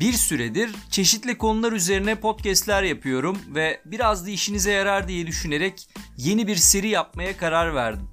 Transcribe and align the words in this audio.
Bir 0.00 0.12
süredir 0.12 0.70
çeşitli 0.90 1.38
konular 1.38 1.72
üzerine 1.72 2.14
podcastler 2.14 2.82
yapıyorum 2.82 3.38
ve 3.54 3.80
biraz 3.84 4.26
da 4.26 4.30
işinize 4.30 4.72
yarar 4.72 5.08
diye 5.08 5.26
düşünerek 5.26 5.88
yeni 6.16 6.46
bir 6.46 6.56
seri 6.56 6.88
yapmaya 6.88 7.36
karar 7.36 7.74
verdim. 7.74 8.08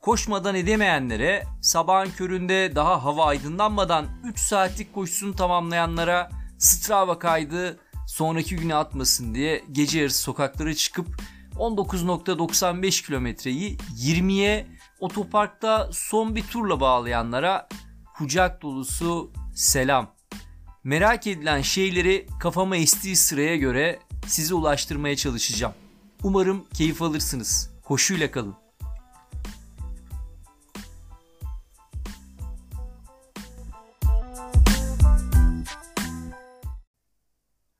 Koşmadan 0.00 0.54
edemeyenlere, 0.54 1.44
sabahın 1.62 2.10
köründe 2.10 2.72
daha 2.74 3.04
hava 3.04 3.26
aydınlanmadan 3.26 4.06
3 4.24 4.38
saatlik 4.38 4.94
koşusunu 4.94 5.34
tamamlayanlara 5.34 6.30
Strava 6.58 7.18
kaydı 7.18 7.80
sonraki 8.06 8.56
güne 8.56 8.74
atmasın 8.74 9.34
diye 9.34 9.64
gece 9.72 9.98
yarısı 9.98 10.22
sokaklara 10.22 10.74
çıkıp 10.74 11.22
19.95 11.54 13.06
kilometreyi 13.06 13.76
20'ye 13.96 14.66
otoparkta 15.00 15.88
son 15.92 16.36
bir 16.36 16.42
turla 16.42 16.80
bağlayanlara 16.80 17.68
kucak 18.16 18.62
dolusu 18.62 19.30
selam. 19.54 20.17
Merak 20.88 21.26
edilen 21.26 21.62
şeyleri 21.62 22.26
kafama 22.40 22.76
estiği 22.76 23.16
sıraya 23.16 23.56
göre 23.56 23.98
size 24.26 24.54
ulaştırmaya 24.54 25.16
çalışacağım. 25.16 25.74
Umarım 26.22 26.64
keyif 26.74 27.02
alırsınız. 27.02 27.70
Koşuyla 27.84 28.30
kalın. 28.30 28.54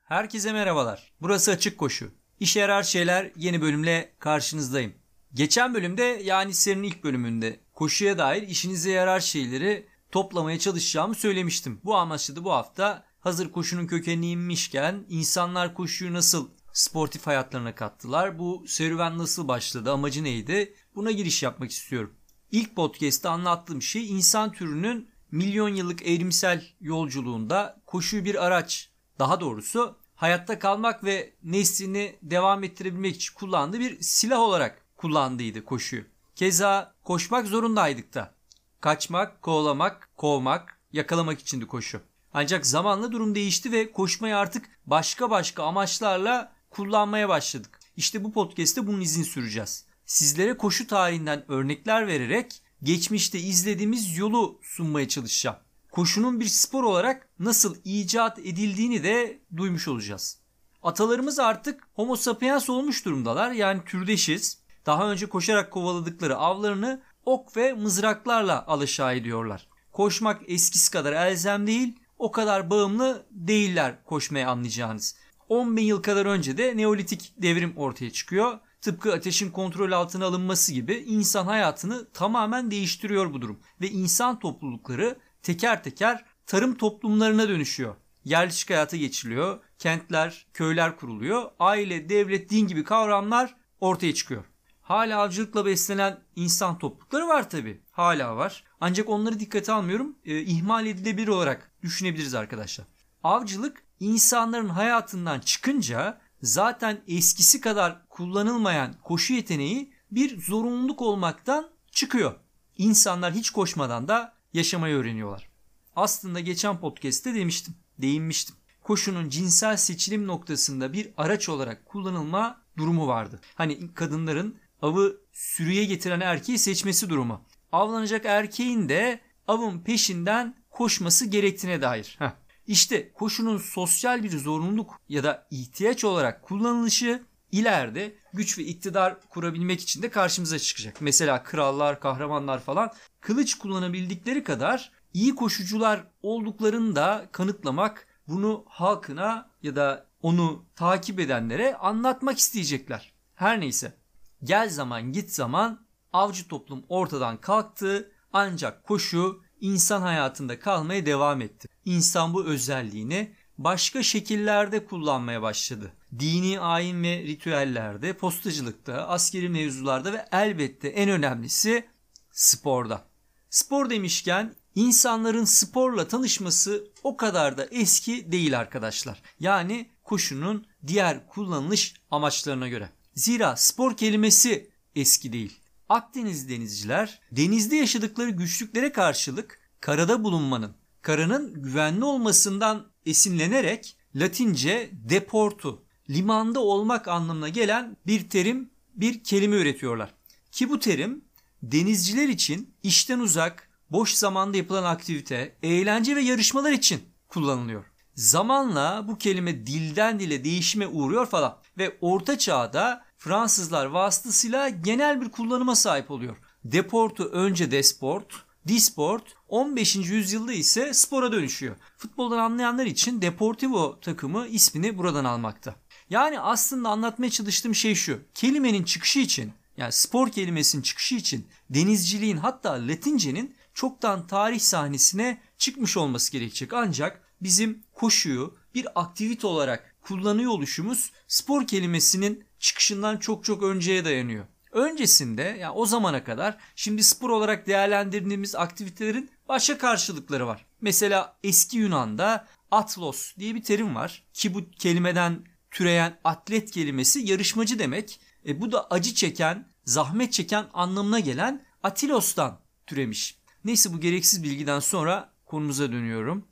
Herkese 0.03 0.53
merhabalar. 0.53 1.13
Burası 1.21 1.51
Açık 1.51 1.79
Koşu. 1.79 2.11
İşe 2.41 2.61
yarar 2.61 2.83
şeyler 2.83 3.33
yeni 3.37 3.61
bölümle 3.61 4.13
karşınızdayım. 4.19 4.95
Geçen 5.35 5.75
bölümde 5.75 6.21
yani 6.25 6.55
serinin 6.55 6.83
ilk 6.83 7.05
bölümünde 7.05 7.61
koşuya 7.75 8.19
dair 8.19 8.43
işinize 8.43 8.91
yarar 8.91 9.21
şeyleri 9.21 9.87
toplamaya 10.13 10.59
çalışacağımı 10.59 11.15
söylemiştim. 11.15 11.81
Bu 11.85 11.97
amaçlı 11.97 12.37
da 12.37 12.45
bu 12.45 12.53
hafta 12.53 13.05
hazır 13.21 13.53
koşunun 13.53 13.87
kökenine 13.87 14.31
inmişken 14.31 15.05
insanlar 15.09 15.75
koşuyu 15.75 16.15
nasıl 16.15 16.49
sportif 16.73 17.27
hayatlarına 17.27 17.75
kattılar? 17.75 18.39
Bu 18.39 18.65
serüven 18.67 19.19
nasıl 19.19 19.49
başladı? 19.49 19.93
Amacı 19.93 20.25
neydi? 20.25 20.75
Buna 20.95 21.11
giriş 21.11 21.43
yapmak 21.43 21.71
istiyorum. 21.71 22.15
İlk 22.51 22.77
podcast'te 22.77 23.29
anlattığım 23.29 23.83
şey 23.83 24.11
insan 24.11 24.53
türünün 24.53 25.09
milyon 25.31 25.69
yıllık 25.69 26.07
evrimsel 26.07 26.65
yolculuğunda 26.81 27.81
koşuyu 27.87 28.25
bir 28.25 28.47
araç, 28.47 28.91
daha 29.19 29.41
doğrusu 29.41 29.99
hayatta 30.15 30.59
kalmak 30.59 31.05
ve 31.05 31.35
neslini 31.43 32.17
devam 32.23 32.65
ettirebilmek 32.65 33.17
için 33.17 33.35
kullandığı 33.35 33.81
bir 33.81 34.01
silah 34.01 34.41
olarak 34.41 34.87
kullandıydı 34.97 35.65
koşuyu. 35.65 36.05
Keza 36.35 36.95
koşmak 37.05 37.47
zorundaydık 37.47 38.15
da. 38.15 38.38
Kaçmak, 38.81 39.43
kovalamak, 39.43 40.11
kovmak, 40.17 40.81
yakalamak 40.93 41.41
içindi 41.41 41.67
koşu. 41.67 42.01
Ancak 42.35 42.67
zamanla 42.67 43.13
durum 43.13 43.35
değişti 43.35 43.73
ve 43.73 43.93
koşmayı 43.93 44.37
artık 44.37 44.71
başka 44.87 45.31
başka 45.31 45.65
amaçlarla 45.65 46.53
kullanmaya 46.71 47.29
başladık. 47.29 47.81
İşte 47.97 48.25
bu 48.25 48.33
podcast'te 48.33 48.87
bunun 48.87 49.01
izin 49.01 49.23
süreceğiz. 49.23 49.85
Sizlere 50.07 50.57
koşu 50.57 50.87
tarihinden 50.87 51.45
örnekler 51.53 52.07
vererek 52.07 52.63
geçmişte 52.83 53.39
izlediğimiz 53.39 54.19
yolu 54.19 54.61
sunmaya 54.63 55.09
çalışacağım. 55.09 55.57
Koşunun 55.91 56.41
bir 56.41 56.47
spor 56.47 56.85
olarak 56.85 57.29
nasıl 57.39 57.77
icat 57.85 58.39
edildiğini 58.39 59.03
de 59.03 59.43
duymuş 59.57 59.89
olacağız. 59.89 60.41
Atalarımız 60.83 61.39
artık 61.39 61.89
homo 61.95 62.17
sapiens 62.17 62.71
olmuş 62.71 63.05
durumdalar 63.05 63.51
yani 63.51 63.85
türdeşiz. 63.85 64.59
Daha 64.87 65.11
önce 65.11 65.27
koşarak 65.27 65.71
kovaladıkları 65.71 66.37
avlarını 66.37 67.03
ok 67.29 67.57
ve 67.57 67.73
mızraklarla 67.73 68.67
alaşağı 68.67 69.17
ediyorlar. 69.17 69.69
Koşmak 69.93 70.43
eskisi 70.47 70.91
kadar 70.91 71.13
elzem 71.13 71.67
değil, 71.67 71.99
o 72.19 72.33
kadar 72.33 72.71
bağımlı 72.71 73.27
değiller 73.31 74.05
koşmaya 74.05 74.51
anlayacağınız. 74.51 75.17
10 75.49 75.77
bin 75.77 75.83
yıl 75.83 76.03
kadar 76.03 76.27
önce 76.27 76.59
de 76.59 76.77
Neolitik 76.77 77.33
devrim 77.39 77.77
ortaya 77.77 78.11
çıkıyor. 78.11 78.59
Tıpkı 78.81 79.13
ateşin 79.13 79.51
kontrol 79.51 79.93
altına 79.93 80.27
alınması 80.27 80.73
gibi 80.73 80.95
insan 80.95 81.45
hayatını 81.45 82.11
tamamen 82.13 82.71
değiştiriyor 82.71 83.33
bu 83.33 83.43
durum. 83.43 83.61
Ve 83.81 83.89
insan 83.89 84.39
toplulukları 84.39 85.19
teker 85.43 85.85
teker 85.85 86.25
tarım 86.47 86.75
toplumlarına 86.75 87.49
dönüşüyor. 87.49 87.95
Yerleşik 88.25 88.71
hayata 88.71 88.97
geçiliyor, 88.97 89.61
kentler, 89.79 90.47
köyler 90.55 90.97
kuruluyor, 90.97 91.51
aile, 91.59 92.09
devlet, 92.09 92.51
din 92.51 92.67
gibi 92.67 92.85
kavramlar 92.85 93.57
ortaya 93.81 94.15
çıkıyor. 94.15 94.45
Hala 94.89 95.21
avcılıkla 95.21 95.67
beslenen 95.67 96.21
insan 96.37 96.79
toplulukları 96.79 97.29
var 97.29 97.51
tabi. 97.51 97.81
Hala 97.91 98.37
var. 98.37 98.65
Ancak 98.81 99.09
onları 99.09 99.41
dikkate 99.41 99.73
almıyorum. 99.73 100.17
E, 100.25 100.41
ihmal 100.41 100.87
edilebilir 100.87 101.29
olarak 101.29 101.73
düşünebiliriz 101.83 102.35
arkadaşlar. 102.35 102.87
Avcılık 103.25 103.83
insanların 104.01 104.69
hayatından 104.69 105.41
çıkınca 105.41 106.21
zaten 106.43 107.01
eskisi 107.09 107.61
kadar 107.61 108.09
kullanılmayan 108.09 108.95
koşu 109.03 109.35
yeteneği 109.35 109.93
bir 110.11 110.41
zorunluluk 110.41 111.03
olmaktan 111.03 111.71
çıkıyor. 111.91 112.35
İnsanlar 112.79 113.33
hiç 113.33 113.51
koşmadan 113.51 114.09
da 114.09 114.35
yaşamayı 114.53 114.97
öğreniyorlar. 114.97 115.49
Aslında 115.97 116.41
geçen 116.41 116.81
podcast'te 116.81 117.35
demiştim, 117.35 117.75
değinmiştim. 117.99 118.57
Koşunun 118.83 119.29
cinsel 119.29 119.77
seçilim 119.77 120.27
noktasında 120.27 120.93
bir 120.93 121.11
araç 121.17 121.49
olarak 121.49 121.87
kullanılma 121.87 122.63
durumu 122.77 123.07
vardı. 123.07 123.41
Hani 123.55 123.95
kadınların 123.95 124.59
avı 124.83 125.17
sürüye 125.33 125.85
getiren 125.85 126.21
erkeği 126.21 126.59
seçmesi 126.59 127.11
durumu. 127.11 127.45
Avlanacak 127.73 128.27
erkeğin 128.27 128.89
de 128.89 129.21
avın 129.49 129.81
peşinden 129.81 130.57
koşması 130.71 131.27
gerektiğine 131.27 131.83
dair. 131.83 132.17
Heh. 132.19 132.31
İşte 132.67 133.13
koşunun 133.13 133.59
sosyal 133.59 134.23
bir 134.23 134.39
zorunluluk 134.39 135.01
ya 135.09 135.23
da 135.23 135.47
ihtiyaç 135.51 136.05
olarak 136.05 136.43
kullanılışı 136.43 137.23
ileride 137.53 138.15
güç 138.33 138.59
ve 138.59 138.63
iktidar 138.63 139.29
kurabilmek 139.29 139.81
için 139.81 140.03
de 140.03 140.11
karşımıza 140.11 140.59
çıkacak. 140.59 141.01
Mesela 141.01 141.43
krallar, 141.43 142.01
kahramanlar 142.01 142.61
falan 142.61 142.93
kılıç 143.21 143.55
kullanabildikleri 143.55 144.45
kadar 144.45 144.93
iyi 145.15 145.35
koşucular 145.35 146.05
olduklarını 146.23 146.97
da 146.97 147.29
kanıtlamak, 147.33 148.07
bunu 148.29 148.65
halkına 148.69 149.51
ya 149.63 149.77
da 149.77 150.07
onu 150.23 150.65
takip 150.77 151.21
edenlere 151.21 151.75
anlatmak 151.75 152.39
isteyecekler. 152.39 153.13
Her 153.35 153.61
neyse 153.61 153.98
Gel 154.45 154.71
zaman 154.71 155.13
git 155.13 155.31
zaman 155.31 155.87
avcı 156.13 156.49
toplum 156.49 156.85
ortadan 156.89 157.41
kalktı 157.41 158.13
ancak 158.33 158.85
koşu 158.85 159.43
insan 159.61 160.03
hayatında 160.03 160.61
kalmaya 160.61 161.07
devam 161.07 161.41
etti. 161.41 161.69
İnsan 161.85 162.35
bu 162.35 162.45
özelliğini 162.45 163.35
başka 163.59 164.03
şekillerde 164.03 164.85
kullanmaya 164.85 165.43
başladı. 165.43 165.93
Dini 166.19 166.61
ayin 166.61 167.03
ve 167.03 167.23
ritüellerde, 167.23 168.13
postacılıkta, 168.13 169.09
askeri 169.09 169.49
mevzularda 169.49 170.13
ve 170.13 170.25
elbette 170.33 170.89
en 170.89 171.11
önemlisi 171.11 171.89
sporda. 172.31 173.09
Spor 173.51 173.91
demişken 173.91 174.55
insanların 174.75 175.45
sporla 175.45 176.09
tanışması 176.09 176.85
o 177.03 177.17
kadar 177.17 177.59
da 177.59 177.65
eski 177.65 178.33
değil 178.33 178.59
arkadaşlar. 178.59 179.23
Yani 179.41 179.91
koşunun 180.05 180.67
diğer 180.87 181.27
kullanılış 181.27 181.95
amaçlarına 182.11 182.69
göre. 182.69 182.91
Zira 183.19 183.57
spor 183.57 183.97
kelimesi 183.97 184.71
eski 184.95 185.33
değil. 185.33 185.61
Akdeniz 185.89 186.49
denizciler 186.49 187.21
denizde 187.33 187.77
yaşadıkları 187.77 188.31
güçlüklere 188.31 188.93
karşılık 188.93 189.61
karada 189.81 190.25
bulunmanın, 190.25 190.75
karanın 191.03 191.63
güvenli 191.63 192.05
olmasından 192.05 192.87
esinlenerek 193.07 193.97
Latince 194.15 194.91
deportu, 194.93 195.83
limanda 196.11 196.61
olmak 196.61 197.09
anlamına 197.09 197.49
gelen 197.49 197.97
bir 198.07 198.29
terim, 198.29 198.71
bir 198.95 199.25
kelime 199.25 199.57
üretiyorlar. 199.57 200.15
Ki 200.53 200.71
bu 200.71 200.79
terim 200.79 201.25
denizciler 201.63 202.29
için 202.29 202.75
işten 202.83 203.19
uzak, 203.19 203.69
boş 203.91 204.13
zamanda 204.15 204.57
yapılan 204.57 204.85
aktivite, 204.85 205.57
eğlence 205.63 206.17
ve 206.17 206.21
yarışmalar 206.21 206.73
için 206.73 207.01
kullanılıyor. 207.29 207.85
Zamanla 208.15 209.05
bu 209.09 209.19
kelime 209.19 209.67
dilden 209.67 210.21
dile 210.21 210.45
değişime 210.45 210.87
uğruyor 210.87 211.27
falan 211.27 211.59
ve 211.79 211.97
orta 212.01 212.39
çağda 212.39 213.08
Fransızlar 213.19 213.87
vasıtasıyla 213.87 214.69
genel 214.69 215.21
bir 215.21 215.29
kullanıma 215.29 215.75
sahip 215.75 216.11
oluyor. 216.11 216.37
Deportu 216.65 217.25
önce 217.25 217.71
desport, 217.71 218.27
disport 218.69 219.23
15. 219.49 219.97
yüzyılda 219.97 220.53
ise 220.53 220.95
spora 220.95 221.33
dönüşüyor. 221.33 221.77
Futboldan 221.97 222.39
anlayanlar 222.39 222.87
için 222.87 223.23
Deportivo 223.23 224.01
takımı 224.01 224.47
ismini 224.47 224.99
buradan 224.99 225.25
almakta. 225.25 225.75
Yani 226.11 226.41
aslında 226.41 226.89
anlatmaya 226.89 227.31
çalıştığım 227.31 227.75
şey 227.75 227.95
şu. 227.95 228.21
Kelimenin 228.35 228.83
çıkışı 228.85 229.19
için 229.19 229.53
yani 229.77 229.93
spor 229.93 230.31
kelimesinin 230.31 230.83
çıkışı 230.83 231.15
için 231.15 231.47
denizciliğin 231.71 232.37
hatta 232.37 232.73
Latince'nin 232.73 233.55
çoktan 233.75 234.27
tarih 234.27 234.61
sahnesine 234.61 235.41
çıkmış 235.59 235.97
olması 235.97 236.33
gerekecek. 236.33 236.73
Ancak 236.73 237.23
bizim 237.41 237.83
koşuyu 237.93 238.57
bir 238.75 239.01
aktivite 239.01 239.47
olarak 239.47 239.95
kullanıyor 240.03 240.51
oluşumuz 240.51 241.13
spor 241.29 241.67
kelimesinin 241.67 242.48
çıkışından 242.59 243.17
çok 243.17 243.45
çok 243.45 243.63
önceye 243.63 244.05
dayanıyor. 244.05 244.47
Öncesinde 244.73 245.43
yani 245.61 245.73
o 245.73 245.87
zamana 245.87 246.25
kadar 246.25 246.57
şimdi 246.77 247.05
spor 247.05 247.31
olarak 247.31 247.67
değerlendirdiğimiz 247.67 248.55
aktivitelerin 248.55 249.31
başka 249.49 249.79
karşılıkları 249.79 250.47
var. 250.47 250.67
Mesela 250.81 251.37
eski 251.43 251.79
Yunan'da 251.79 252.47
atlos 252.71 253.37
diye 253.37 253.55
bir 253.55 253.63
terim 253.63 253.95
var. 253.95 254.23
Ki 254.35 254.55
bu 254.55 254.71
kelimeden 254.71 255.45
türeyen 255.71 256.19
atlet 256.25 256.71
kelimesi 256.71 257.21
yarışmacı 257.21 257.79
demek. 257.79 258.21
E, 258.47 258.61
bu 258.61 258.73
da 258.73 258.87
acı 258.91 259.15
çeken, 259.15 259.69
zahmet 259.85 260.33
çeken 260.33 260.67
anlamına 260.73 261.21
gelen 261.21 261.67
atilos'tan 261.83 262.61
türemiş. 262.87 263.39
Neyse 263.65 263.93
bu 263.93 264.01
gereksiz 264.01 264.43
bilgiden 264.43 264.81
sonra 264.81 265.33
konumuza 265.47 265.93
dönüyorum. 265.93 266.45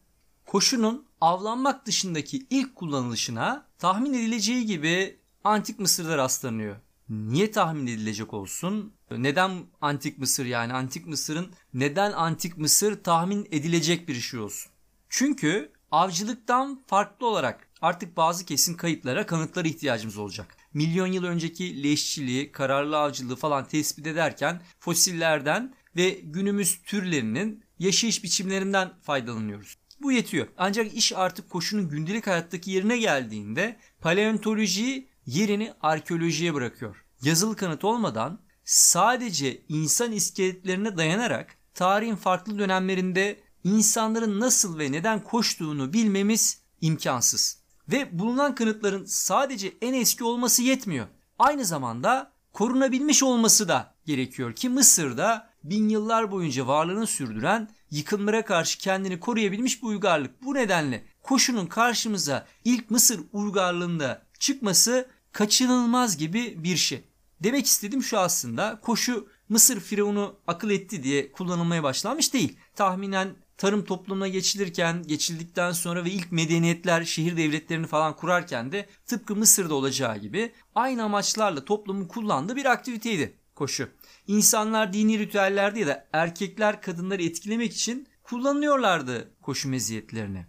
Koşunun 0.47 1.07
avlanmak 1.21 1.87
dışındaki 1.87 2.47
ilk 2.51 2.77
kullanılışına 2.77 3.67
tahmin 3.79 4.15
edileceği 4.15 4.67
gibi 4.67 5.21
Antik 5.47 5.79
Mısır'da 5.79 6.19
rastlanıyor. 6.19 6.77
Niye 7.09 7.51
tahmin 7.51 7.87
edilecek 7.87 8.35
olsun? 8.35 8.93
Neden 9.11 9.53
Antik 9.81 10.19
Mısır 10.19 10.47
yani 10.47 10.73
Antik 10.73 11.07
Mısır'ın 11.07 11.51
neden 11.75 12.13
Antik 12.13 12.59
Mısır 12.59 13.03
tahmin 13.03 13.49
edilecek 13.51 14.09
bir 14.09 14.15
şey 14.15 14.41
olsun? 14.41 14.73
Çünkü 15.09 15.73
avcılıktan 15.91 16.83
farklı 16.87 17.27
olarak 17.27 17.69
artık 17.81 18.17
bazı 18.17 18.45
kesin 18.45 18.75
kayıtlara, 18.75 19.27
kanıtlara 19.27 19.69
ihtiyacımız 19.69 20.19
olacak. 20.19 20.57
Milyon 20.75 21.07
yıl 21.07 21.25
önceki 21.25 21.83
leşçiliği, 21.83 22.53
kararlı 22.53 22.99
avcılığı 22.99 23.37
falan 23.37 23.69
tespit 23.69 24.07
ederken 24.07 24.63
fosillerden 24.81 25.75
ve 25.97 26.11
günümüz 26.11 26.83
türlerinin 26.83 27.65
yaşayış 27.79 28.25
biçimlerinden 28.25 28.91
faydalanıyoruz. 29.03 29.79
Bu 30.03 30.13
yetiyor. 30.13 30.47
Ancak 30.57 30.95
iş 30.95 31.13
artık 31.13 31.51
koşunun 31.51 31.89
gündelik 31.89 32.27
hayattaki 32.27 32.71
yerine 32.71 32.99
geldiğinde 32.99 33.77
paleontoloji 34.01 35.16
yerini 35.27 35.73
arkeolojiye 35.81 36.55
bırakıyor. 36.55 37.05
Yazılı 37.23 37.57
kanıt 37.57 37.85
olmadan 37.85 38.41
sadece 38.65 39.63
insan 39.69 40.13
iskeletlerine 40.13 40.97
dayanarak 40.97 41.57
tarihin 41.75 42.17
farklı 42.17 42.59
dönemlerinde 42.59 43.41
insanların 43.65 44.41
nasıl 44.41 44.79
ve 44.79 44.93
neden 44.93 45.25
koştuğunu 45.25 45.93
bilmemiz 45.93 46.63
imkansız. 46.81 47.59
Ve 47.89 48.19
bulunan 48.19 48.55
kanıtların 48.55 49.05
sadece 49.05 49.73
en 49.83 49.95
eski 49.95 50.25
olması 50.25 50.63
yetmiyor. 50.63 51.07
Aynı 51.39 51.65
zamanda 51.65 52.33
korunabilmiş 52.53 53.23
olması 53.23 53.69
da 53.69 53.95
gerekiyor 54.07 54.53
ki 54.55 54.69
Mısır'da 54.69 55.51
bin 55.65 55.89
yıllar 55.89 56.31
boyunca 56.31 56.67
varlığını 56.67 57.07
sürdüren 57.07 57.69
yıkımlara 57.91 58.45
karşı 58.45 58.79
kendini 58.79 59.21
koruyabilmiş 59.21 59.83
bir 59.83 59.89
uygarlık. 59.89 60.43
Bu 60.43 60.55
nedenle 60.55 61.05
koşunun 61.23 61.67
karşımıza 61.67 62.47
ilk 62.65 62.91
Mısır 62.91 63.21
uygarlığında 63.33 64.23
çıkması 64.39 65.09
kaçınılmaz 65.37 66.17
gibi 66.17 66.55
bir 66.65 66.77
şey. 66.77 67.05
Demek 67.41 67.67
istediğim 67.67 68.03
şu 68.03 68.19
aslında 68.19 68.81
koşu 68.83 69.29
Mısır 69.49 69.81
firavunu 69.81 70.37
akıl 70.47 70.71
etti 70.71 71.03
diye 71.03 71.33
kullanılmaya 71.33 71.83
başlanmış 71.83 72.35
değil. 72.35 72.57
Tahminen 72.75 73.37
tarım 73.57 73.85
toplumuna 73.85 74.29
geçilirken, 74.29 75.03
geçildikten 75.03 75.73
sonra 75.73 76.05
ve 76.05 76.11
ilk 76.11 76.33
medeniyetler 76.33 77.05
şehir 77.05 77.37
devletlerini 77.37 77.87
falan 77.87 78.17
kurarken 78.17 78.73
de 78.73 78.89
tıpkı 79.07 79.37
Mısır'da 79.37 79.75
olacağı 79.75 80.19
gibi 80.19 80.53
aynı 80.75 81.03
amaçlarla 81.03 81.65
toplumun 81.65 82.05
kullandığı 82.05 82.57
bir 82.57 82.65
aktiviteydi 82.65 83.39
koşu. 83.55 83.89
İnsanlar 84.27 84.93
dini 84.93 85.19
ritüellerde 85.19 85.81
ya 85.81 85.87
da 85.87 86.07
erkekler 86.13 86.83
kadınları 86.83 87.23
etkilemek 87.23 87.73
için 87.73 88.09
kullanıyorlardı 88.23 89.31
koşu 89.43 89.69
meziyetlerini. 89.69 90.47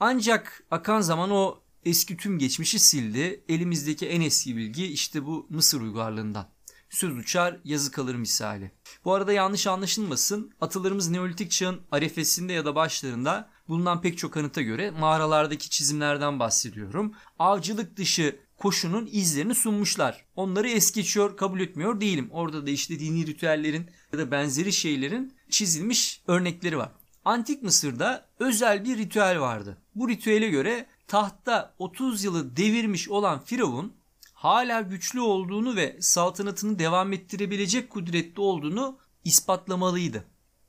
Ancak 0.00 0.64
akan 0.70 1.00
zaman 1.00 1.30
o 1.30 1.67
eski 1.88 2.16
tüm 2.16 2.38
geçmişi 2.38 2.78
sildi. 2.78 3.44
Elimizdeki 3.48 4.06
en 4.06 4.20
eski 4.20 4.56
bilgi 4.56 4.86
işte 4.86 5.26
bu 5.26 5.46
Mısır 5.50 5.80
uygarlığından. 5.80 6.48
Söz 6.90 7.16
uçar 7.16 7.56
yazı 7.64 7.90
kalır 7.90 8.14
misali. 8.14 8.72
Bu 9.04 9.14
arada 9.14 9.32
yanlış 9.32 9.66
anlaşılmasın. 9.66 10.52
Atalarımız 10.60 11.08
Neolitik 11.08 11.50
çağın 11.50 11.80
arefesinde 11.92 12.52
ya 12.52 12.64
da 12.64 12.74
başlarında 12.74 13.50
bulunan 13.68 14.00
pek 14.00 14.18
çok 14.18 14.32
kanıta 14.32 14.62
göre 14.62 14.90
mağaralardaki 14.90 15.70
çizimlerden 15.70 16.40
bahsediyorum. 16.40 17.14
Avcılık 17.38 17.96
dışı 17.96 18.36
koşunun 18.56 19.08
izlerini 19.12 19.54
sunmuşlar. 19.54 20.26
Onları 20.36 20.68
es 20.68 20.92
geçiyor, 20.92 21.36
kabul 21.36 21.60
etmiyor 21.60 22.00
değilim. 22.00 22.28
Orada 22.30 22.66
da 22.66 22.70
işte 22.70 22.98
dini 22.98 23.26
ritüellerin 23.26 23.90
ya 24.12 24.18
da 24.18 24.30
benzeri 24.30 24.72
şeylerin 24.72 25.34
çizilmiş 25.50 26.22
örnekleri 26.26 26.78
var. 26.78 26.92
Antik 27.24 27.62
Mısır'da 27.62 28.28
özel 28.38 28.84
bir 28.84 28.98
ritüel 28.98 29.40
vardı. 29.40 29.78
Bu 29.94 30.08
ritüele 30.08 30.48
göre 30.48 30.86
tahta 31.08 31.74
30 31.78 32.24
yılı 32.24 32.56
devirmiş 32.56 33.08
olan 33.08 33.44
Firavun 33.44 33.92
hala 34.32 34.80
güçlü 34.80 35.20
olduğunu 35.20 35.76
ve 35.76 35.96
saltanatını 36.00 36.78
devam 36.78 37.12
ettirebilecek 37.12 37.90
kudretli 37.90 38.40
olduğunu 38.40 38.98
ispatlamalıydı. 39.24 40.24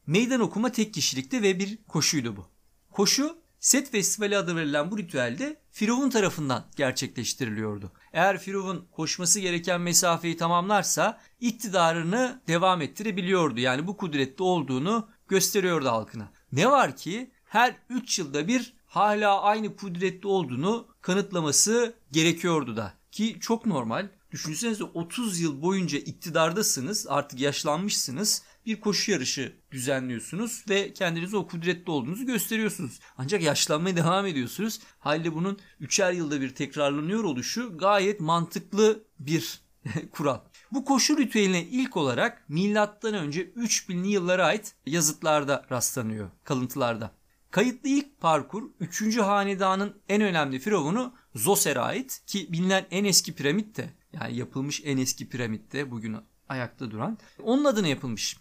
Meydan 0.07 0.41
okuma 0.41 0.71
tek 0.71 0.93
kişilikte 0.93 1.41
ve 1.41 1.59
bir 1.59 1.77
koşuydu 1.87 2.37
bu. 2.37 2.45
Koşu 2.91 3.37
Set 3.59 3.91
Festivali 3.91 4.37
adı 4.37 4.55
verilen 4.55 4.91
bu 4.91 4.97
ritüelde 4.97 5.61
Firavun 5.71 6.09
tarafından 6.09 6.65
gerçekleştiriliyordu. 6.75 7.91
Eğer 8.13 8.37
Firavun 8.37 8.87
koşması 8.91 9.39
gereken 9.39 9.81
mesafeyi 9.81 10.37
tamamlarsa 10.37 11.19
iktidarını 11.39 12.41
devam 12.47 12.81
ettirebiliyordu. 12.81 13.59
Yani 13.59 13.87
bu 13.87 13.97
kudretli 13.97 14.43
olduğunu 14.43 15.09
gösteriyordu 15.27 15.89
halkına. 15.89 16.31
Ne 16.51 16.71
var 16.71 16.95
ki 16.95 17.31
her 17.43 17.75
3 17.89 18.19
yılda 18.19 18.47
bir 18.47 18.78
hala 18.89 19.41
aynı 19.41 19.75
kudretli 19.75 20.27
olduğunu 20.27 20.87
kanıtlaması 21.01 21.93
gerekiyordu 22.11 22.77
da. 22.77 22.93
Ki 23.11 23.37
çok 23.41 23.65
normal. 23.65 24.09
Düşünsenize 24.31 24.83
30 24.83 25.39
yıl 25.39 25.61
boyunca 25.61 25.97
iktidardasınız, 25.97 27.07
artık 27.09 27.39
yaşlanmışsınız. 27.39 28.43
Bir 28.65 28.79
koşu 28.79 29.11
yarışı 29.11 29.53
düzenliyorsunuz 29.71 30.65
ve 30.69 30.93
kendinize 30.93 31.37
o 31.37 31.47
kudretli 31.47 31.91
olduğunuzu 31.91 32.25
gösteriyorsunuz. 32.25 32.99
Ancak 33.17 33.41
yaşlanmaya 33.41 33.95
devam 33.95 34.25
ediyorsunuz. 34.25 34.79
Halde 34.99 35.35
bunun 35.35 35.59
üçer 35.79 36.11
yılda 36.13 36.41
bir 36.41 36.55
tekrarlanıyor 36.55 37.23
oluşu 37.23 37.77
gayet 37.77 38.19
mantıklı 38.19 39.03
bir 39.19 39.61
kural. 40.11 40.39
Bu 40.71 40.85
koşu 40.85 41.17
ritüeline 41.17 41.63
ilk 41.63 41.97
olarak 41.97 42.49
milattan 42.49 43.13
önce 43.13 43.43
3000'li 43.43 44.07
yıllara 44.07 44.45
ait 44.45 44.75
yazıtlarda 44.85 45.65
rastlanıyor, 45.71 46.29
kalıntılarda. 46.43 47.18
Kayıtlı 47.51 47.89
ilk 47.89 48.19
parkur 48.21 48.63
3. 48.79 49.17
hanedanın 49.17 50.01
en 50.09 50.21
önemli 50.21 50.59
firavunu 50.59 51.13
Zoser'e 51.35 51.79
ait 51.79 52.21
ki 52.25 52.47
bilinen 52.51 52.85
en 52.91 53.05
eski 53.05 53.35
piramit 53.35 53.77
de 53.77 53.89
yani 54.13 54.37
yapılmış 54.37 54.81
en 54.85 54.97
eski 54.97 55.29
piramit 55.29 55.73
de 55.73 55.91
bugün 55.91 56.17
ayakta 56.49 56.91
duran 56.91 57.17
onun 57.43 57.65
adına 57.65 57.87
yapılmış. 57.87 58.37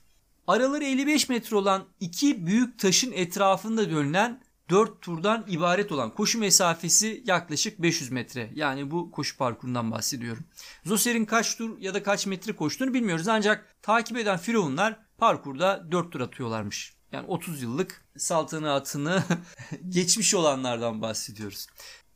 Araları 0.47 0.85
55 0.85 1.29
metre 1.29 1.57
olan 1.57 1.85
iki 2.01 2.47
büyük 2.47 2.79
taşın 2.79 3.13
etrafında 3.13 3.91
dönülen 3.91 4.43
4 4.71 5.03
turdan 5.03 5.45
ibaret 5.49 5.93
olan 5.93 6.15
koşu 6.15 6.39
mesafesi 6.39 7.23
yaklaşık 7.27 7.83
500 7.83 8.11
metre. 8.11 8.51
Yani 8.55 8.91
bu 8.91 9.11
koşu 9.11 9.37
parkurundan 9.37 9.91
bahsediyorum. 9.91 10.45
Zoser'in 10.85 11.25
kaç 11.25 11.57
tur 11.57 11.79
ya 11.79 11.95
da 11.95 12.03
kaç 12.03 12.27
metre 12.27 12.53
koştuğunu 12.53 12.95
bilmiyoruz 12.95 13.29
ancak 13.29 13.83
takip 13.83 14.17
eden 14.17 14.39
firavunlar 14.39 14.97
parkurda 15.19 15.93
4 15.93 16.13
tur 16.13 16.21
atıyorlarmış. 16.21 16.98
Yani 17.13 17.27
30 17.27 17.63
yıllık 17.63 18.05
saltanatını 18.17 19.23
geçmiş 19.89 20.35
olanlardan 20.35 21.03
bahsediyoruz. 21.03 21.67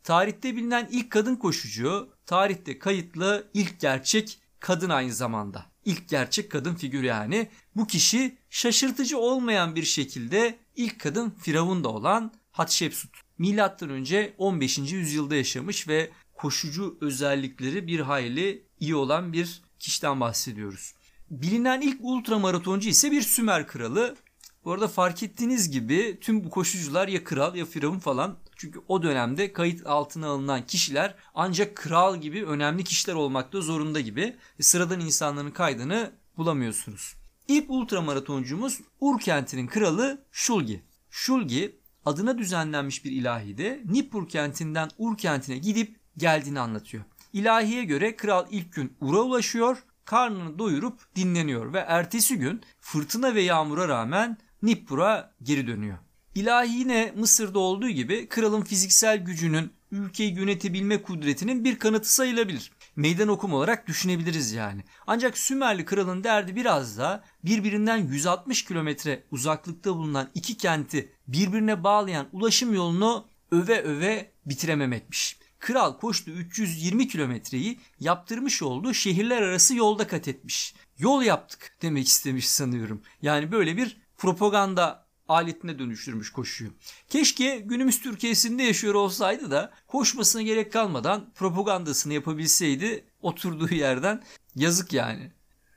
Tarihte 0.05 0.57
bilinen 0.57 0.89
ilk 0.91 1.11
kadın 1.11 1.37
koşucu, 1.37 2.09
tarihte 2.27 2.79
kayıtlı 2.79 3.51
ilk 3.55 3.81
gerçek 3.81 4.41
kadın 4.61 4.91
aynı 4.91 5.13
zamanda. 5.13 5.67
İlk 5.85 6.09
gerçek 6.09 6.51
kadın 6.51 6.75
figürü 6.75 7.07
yani. 7.07 7.49
Bu 7.77 7.87
kişi 7.87 8.37
şaşırtıcı 8.51 9.19
olmayan 9.19 9.77
bir 9.77 9.83
şekilde 9.83 10.59
ilk 10.77 11.01
kadın 11.01 11.31
firavun 11.31 11.85
da 11.85 11.89
olan 11.89 12.33
Hatshepsut. 12.51 13.11
Milattan 13.39 13.91
önce 13.91 14.35
15. 14.39 14.79
yüzyılda 14.79 15.35
yaşamış 15.35 15.89
ve 15.89 16.11
koşucu 16.35 16.99
özellikleri 17.01 17.87
bir 17.87 18.01
hayli 18.01 18.67
iyi 18.81 18.95
olan 18.95 19.33
bir 19.33 19.63
kişiden 19.79 20.21
bahsediyoruz. 20.21 20.95
Bilinen 21.31 21.81
ilk 21.81 21.99
ultramaratoncu 22.01 22.89
ise 22.89 23.11
bir 23.11 23.23
Sümer 23.23 23.67
kralı. 23.67 24.17
Bu 24.65 24.73
arada 24.73 24.89
fark 24.89 25.23
ettiğiniz 25.23 25.71
gibi 25.71 26.19
tüm 26.21 26.45
bu 26.45 26.51
koşucular 26.51 27.09
ya 27.09 27.25
kral 27.25 27.55
ya 27.55 27.67
firavun 27.67 27.99
falan. 27.99 28.37
Çünkü 28.57 28.81
o 28.89 29.03
dönemde 29.03 29.53
kayıt 29.53 29.87
altına 29.87 30.29
alınan 30.29 30.67
kişiler 30.67 31.15
ancak 31.35 31.77
kral 31.77 32.21
gibi 32.21 32.45
önemli 32.45 32.85
kişiler 32.85 33.15
olmakta 33.15 33.61
zorunda 33.61 34.01
gibi. 34.01 34.37
E, 34.59 34.63
sıradan 34.63 35.01
insanların 35.01 35.51
kaydını 35.51 36.13
bulamıyorsunuz. 36.37 37.15
İlk 37.49 37.71
ultramaratoncumuz 37.71 38.81
Ur 39.01 39.21
kentinin 39.21 39.67
kralı 39.67 40.25
Shulgi. 40.33 40.83
Shulgi 41.11 41.81
adına 42.05 42.39
düzenlenmiş 42.39 43.05
bir 43.05 43.11
ilahide 43.11 43.83
Nippur 43.85 44.29
kentinden 44.29 44.91
Ur 44.99 45.19
kentine 45.19 45.59
gidip 45.59 45.97
geldiğini 46.17 46.61
anlatıyor. 46.61 47.05
İlahiye 47.33 47.85
göre 47.85 48.17
kral 48.17 48.47
ilk 48.51 48.73
gün 48.73 48.97
Ur'a 49.01 49.21
ulaşıyor, 49.21 49.85
karnını 50.05 50.59
doyurup 50.59 51.17
dinleniyor 51.17 51.73
ve 51.73 51.79
ertesi 51.79 52.39
gün 52.39 52.63
fırtına 52.81 53.35
ve 53.35 53.43
yağmura 53.43 53.89
rağmen 53.89 54.39
Nippur'a 54.63 55.35
geri 55.43 55.67
dönüyor. 55.67 55.99
İlahi 56.35 56.73
yine 56.73 57.13
Mısır'da 57.17 57.59
olduğu 57.59 57.89
gibi 57.89 58.29
kralın 58.29 58.63
fiziksel 58.63 59.19
gücünün 59.19 59.73
ülkeyi 59.91 60.35
yönetebilme 60.35 61.03
kudretinin 61.03 61.65
bir 61.65 61.79
kanıtı 61.79 62.15
sayılabilir. 62.15 62.73
Meydan 62.97 63.29
okum 63.29 63.53
olarak 63.53 63.87
düşünebiliriz 63.87 64.53
yani. 64.53 64.85
Ancak 65.07 65.39
Sümerli 65.39 65.85
kralın 65.85 66.25
derdi 66.25 66.57
biraz 66.57 66.99
da 66.99 67.25
birbirinden 67.45 67.97
160 67.97 68.65
kilometre 68.65 69.25
uzaklıkta 69.31 69.95
bulunan 69.95 70.31
iki 70.35 70.57
kenti 70.57 71.13
birbirine 71.29 71.85
bağlayan 71.85 72.29
ulaşım 72.33 72.75
yolunu 72.75 73.27
öve 73.51 73.83
öve 73.83 74.33
bitirememekmiş. 74.47 75.39
Kral 75.59 75.99
koştu 75.99 76.31
320 76.31 77.09
kilometreyi 77.09 77.81
yaptırmış 78.01 78.63
olduğu 78.63 78.95
şehirler 78.95 79.43
arası 79.43 79.75
yolda 79.77 80.07
kat 80.07 80.29
etmiş. 80.29 80.75
Yol 80.99 81.23
yaptık 81.23 81.77
demek 81.83 82.09
istemiş 82.09 82.49
sanıyorum. 82.49 83.03
Yani 83.23 83.53
böyle 83.53 83.77
bir 83.77 84.02
propaganda 84.23 85.07
aletine 85.29 85.79
dönüştürmüş 85.79 86.33
koşuyu. 86.33 86.71
Keşke 87.09 87.59
günümüz 87.59 88.01
Türkiye'sinde 88.01 88.63
yaşıyor 88.63 88.95
olsaydı 88.95 89.51
da 89.51 89.73
koşmasına 89.89 90.43
gerek 90.43 90.73
kalmadan 90.73 91.33
propagandasını 91.35 92.15
yapabilseydi 92.15 93.05
oturduğu 93.23 93.75
yerden 93.75 94.23
yazık 94.55 94.93
yani. 94.93 95.33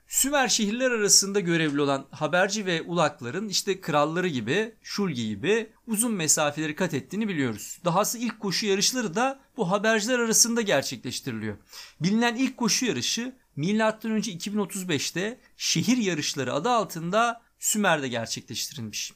Sümer 0.08 0.48
şehirler 0.48 0.90
arasında 0.90 1.40
görevli 1.40 1.80
olan 1.80 2.06
haberci 2.10 2.66
ve 2.66 2.82
ulakların 2.82 3.48
işte 3.48 3.80
kralları 3.80 4.28
gibi, 4.28 4.74
Şulgi 4.82 5.28
gibi 5.28 5.72
uzun 5.86 6.12
mesafeleri 6.12 6.74
kat 6.74 6.94
ettiğini 6.94 7.28
biliyoruz. 7.28 7.78
Dahası 7.84 8.18
ilk 8.18 8.40
koşu 8.40 8.66
yarışları 8.66 9.14
da 9.14 9.40
bu 9.56 9.70
haberciler 9.70 10.18
arasında 10.18 10.60
gerçekleştiriliyor. 10.60 11.56
Bilinen 12.00 12.36
ilk 12.36 12.56
koşu 12.56 12.86
yarışı 12.86 13.36
M.Ö. 13.56 14.18
2035'te 14.18 15.40
şehir 15.56 15.96
yarışları 15.96 16.54
adı 16.54 16.70
altında 16.70 17.45
Sümer'de 17.66 18.08
gerçekleştirilmiş. 18.08 19.12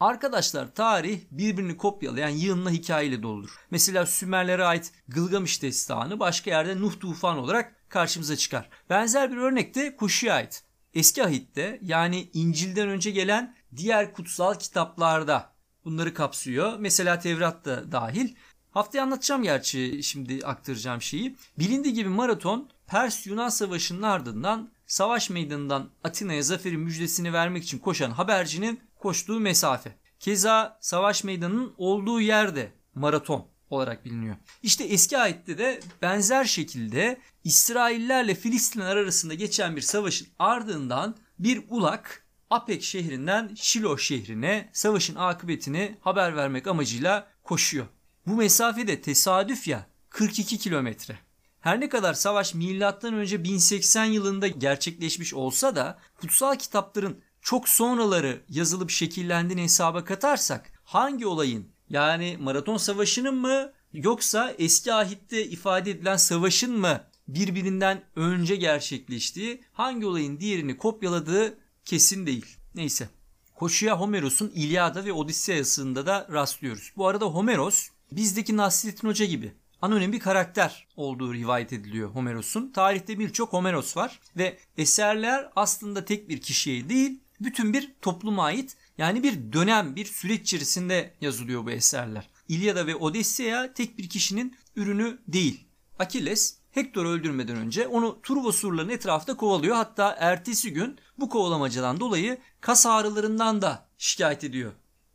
Arkadaşlar 0.00 0.74
tarih 0.74 1.20
birbirini 1.30 1.76
kopyalayan 1.76 2.28
yığınla 2.28 2.70
hikayeyle 2.70 3.22
doludur. 3.22 3.50
Mesela 3.70 4.06
Sümerlere 4.06 4.64
ait 4.64 4.92
Gılgamış 5.08 5.62
destanı 5.62 6.20
başka 6.20 6.50
yerde 6.50 6.80
Nuh 6.80 7.00
tufan 7.00 7.38
olarak 7.38 7.90
karşımıza 7.90 8.36
çıkar. 8.36 8.68
Benzer 8.90 9.32
bir 9.32 9.36
örnek 9.36 9.74
de 9.74 9.96
Kuşu'ya 9.96 10.34
ait. 10.34 10.62
Eski 10.94 11.24
ahitte 11.24 11.78
yani 11.82 12.30
İncil'den 12.32 12.88
önce 12.88 13.10
gelen 13.10 13.56
diğer 13.76 14.12
kutsal 14.12 14.54
kitaplarda 14.54 15.52
bunları 15.84 16.14
kapsıyor. 16.14 16.78
Mesela 16.78 17.18
Tevrat 17.18 17.64
da 17.64 17.92
dahil. 17.92 18.34
Haftaya 18.70 19.04
anlatacağım 19.04 19.42
gerçi 19.42 20.02
şimdi 20.02 20.46
aktaracağım 20.46 21.02
şeyi. 21.02 21.36
Bilindiği 21.58 21.94
gibi 21.94 22.08
maraton 22.08 22.70
Pers-Yunan 22.86 23.48
Savaşı'nın 23.48 24.02
ardından 24.02 24.75
savaş 24.86 25.30
meydanından 25.30 25.90
Atina'ya 26.04 26.42
zaferin 26.42 26.80
müjdesini 26.80 27.32
vermek 27.32 27.64
için 27.64 27.78
koşan 27.78 28.10
habercinin 28.10 28.80
koştuğu 28.96 29.40
mesafe. 29.40 29.98
Keza 30.20 30.78
savaş 30.80 31.24
meydanının 31.24 31.74
olduğu 31.76 32.20
yerde 32.20 32.72
maraton 32.94 33.46
olarak 33.70 34.04
biliniyor. 34.04 34.36
İşte 34.62 34.84
eski 34.84 35.18
ayette 35.18 35.58
de 35.58 35.80
benzer 36.02 36.44
şekilde 36.44 37.20
İsraillerle 37.44 38.34
Filistinler 38.34 38.96
arasında 38.96 39.34
geçen 39.34 39.76
bir 39.76 39.80
savaşın 39.80 40.28
ardından 40.38 41.16
bir 41.38 41.64
ulak 41.68 42.26
Apek 42.50 42.82
şehrinden 42.82 43.54
Şilo 43.54 43.98
şehrine 43.98 44.70
savaşın 44.72 45.14
akıbetini 45.14 45.96
haber 46.00 46.36
vermek 46.36 46.66
amacıyla 46.66 47.28
koşuyor. 47.42 47.86
Bu 48.26 48.36
mesafe 48.36 48.86
de 48.86 49.00
tesadüf 49.00 49.68
ya 49.68 49.86
42 50.10 50.58
kilometre. 50.58 51.18
Her 51.66 51.80
ne 51.80 51.88
kadar 51.88 52.14
savaş 52.14 52.54
milattan 52.54 53.14
önce 53.14 53.44
1080 53.44 54.04
yılında 54.04 54.48
gerçekleşmiş 54.48 55.34
olsa 55.34 55.76
da 55.76 55.98
kutsal 56.20 56.56
kitapların 56.56 57.20
çok 57.42 57.68
sonraları 57.68 58.42
yazılıp 58.48 58.90
şekillendiğini 58.90 59.62
hesaba 59.62 60.04
katarsak 60.04 60.72
hangi 60.84 61.26
olayın 61.26 61.68
yani 61.90 62.36
maraton 62.40 62.76
savaşının 62.76 63.34
mı 63.34 63.72
yoksa 63.92 64.54
eski 64.58 64.92
ahitte 64.92 65.44
ifade 65.44 65.90
edilen 65.90 66.16
savaşın 66.16 66.78
mı 66.78 67.00
birbirinden 67.28 68.02
önce 68.16 68.56
gerçekleştiği 68.56 69.62
hangi 69.72 70.06
olayın 70.06 70.40
diğerini 70.40 70.76
kopyaladığı 70.76 71.58
kesin 71.84 72.26
değil. 72.26 72.46
Neyse. 72.74 73.08
Koşuya 73.54 74.00
Homeros'un 74.00 74.52
İlyada 74.54 75.04
ve 75.04 75.12
Odisseyası'nda 75.12 76.06
da 76.06 76.28
rastlıyoruz. 76.32 76.92
Bu 76.96 77.08
arada 77.08 77.26
Homeros 77.26 77.88
bizdeki 78.12 78.56
Nasrettin 78.56 79.08
Hoca 79.08 79.24
gibi 79.24 79.52
anonim 79.82 80.12
bir 80.12 80.20
karakter 80.20 80.86
olduğu 80.96 81.34
rivayet 81.34 81.72
ediliyor 81.72 82.10
Homeros'un. 82.10 82.72
Tarihte 82.72 83.18
birçok 83.18 83.52
Homeros 83.52 83.96
var 83.96 84.20
ve 84.36 84.58
eserler 84.78 85.50
aslında 85.56 86.04
tek 86.04 86.28
bir 86.28 86.40
kişiye 86.40 86.88
değil 86.88 87.20
bütün 87.40 87.72
bir 87.72 87.94
topluma 88.02 88.44
ait 88.44 88.76
yani 88.98 89.22
bir 89.22 89.52
dönem, 89.52 89.96
bir 89.96 90.04
süreç 90.04 90.40
içerisinde 90.40 91.14
yazılıyor 91.20 91.64
bu 91.66 91.70
eserler. 91.70 92.28
İlyada 92.48 92.86
ve 92.86 92.94
Odisseya 92.94 93.72
tek 93.72 93.98
bir 93.98 94.08
kişinin 94.08 94.56
ürünü 94.76 95.18
değil. 95.28 95.64
Akilles 95.98 96.58
Hektor'u 96.70 97.08
öldürmeden 97.08 97.56
önce 97.56 97.86
onu 97.86 98.22
Truva 98.22 98.52
surlarının 98.52 98.92
etrafında 98.92 99.36
kovalıyor. 99.36 99.76
Hatta 99.76 100.16
ertesi 100.18 100.72
gün 100.72 100.98
bu 101.18 101.28
kovalamacadan 101.28 102.00
dolayı 102.00 102.38
kas 102.60 102.86
ağrılarından 102.86 103.62
da 103.62 103.88
şikayet 103.98 104.44
ediyor. 104.44 104.72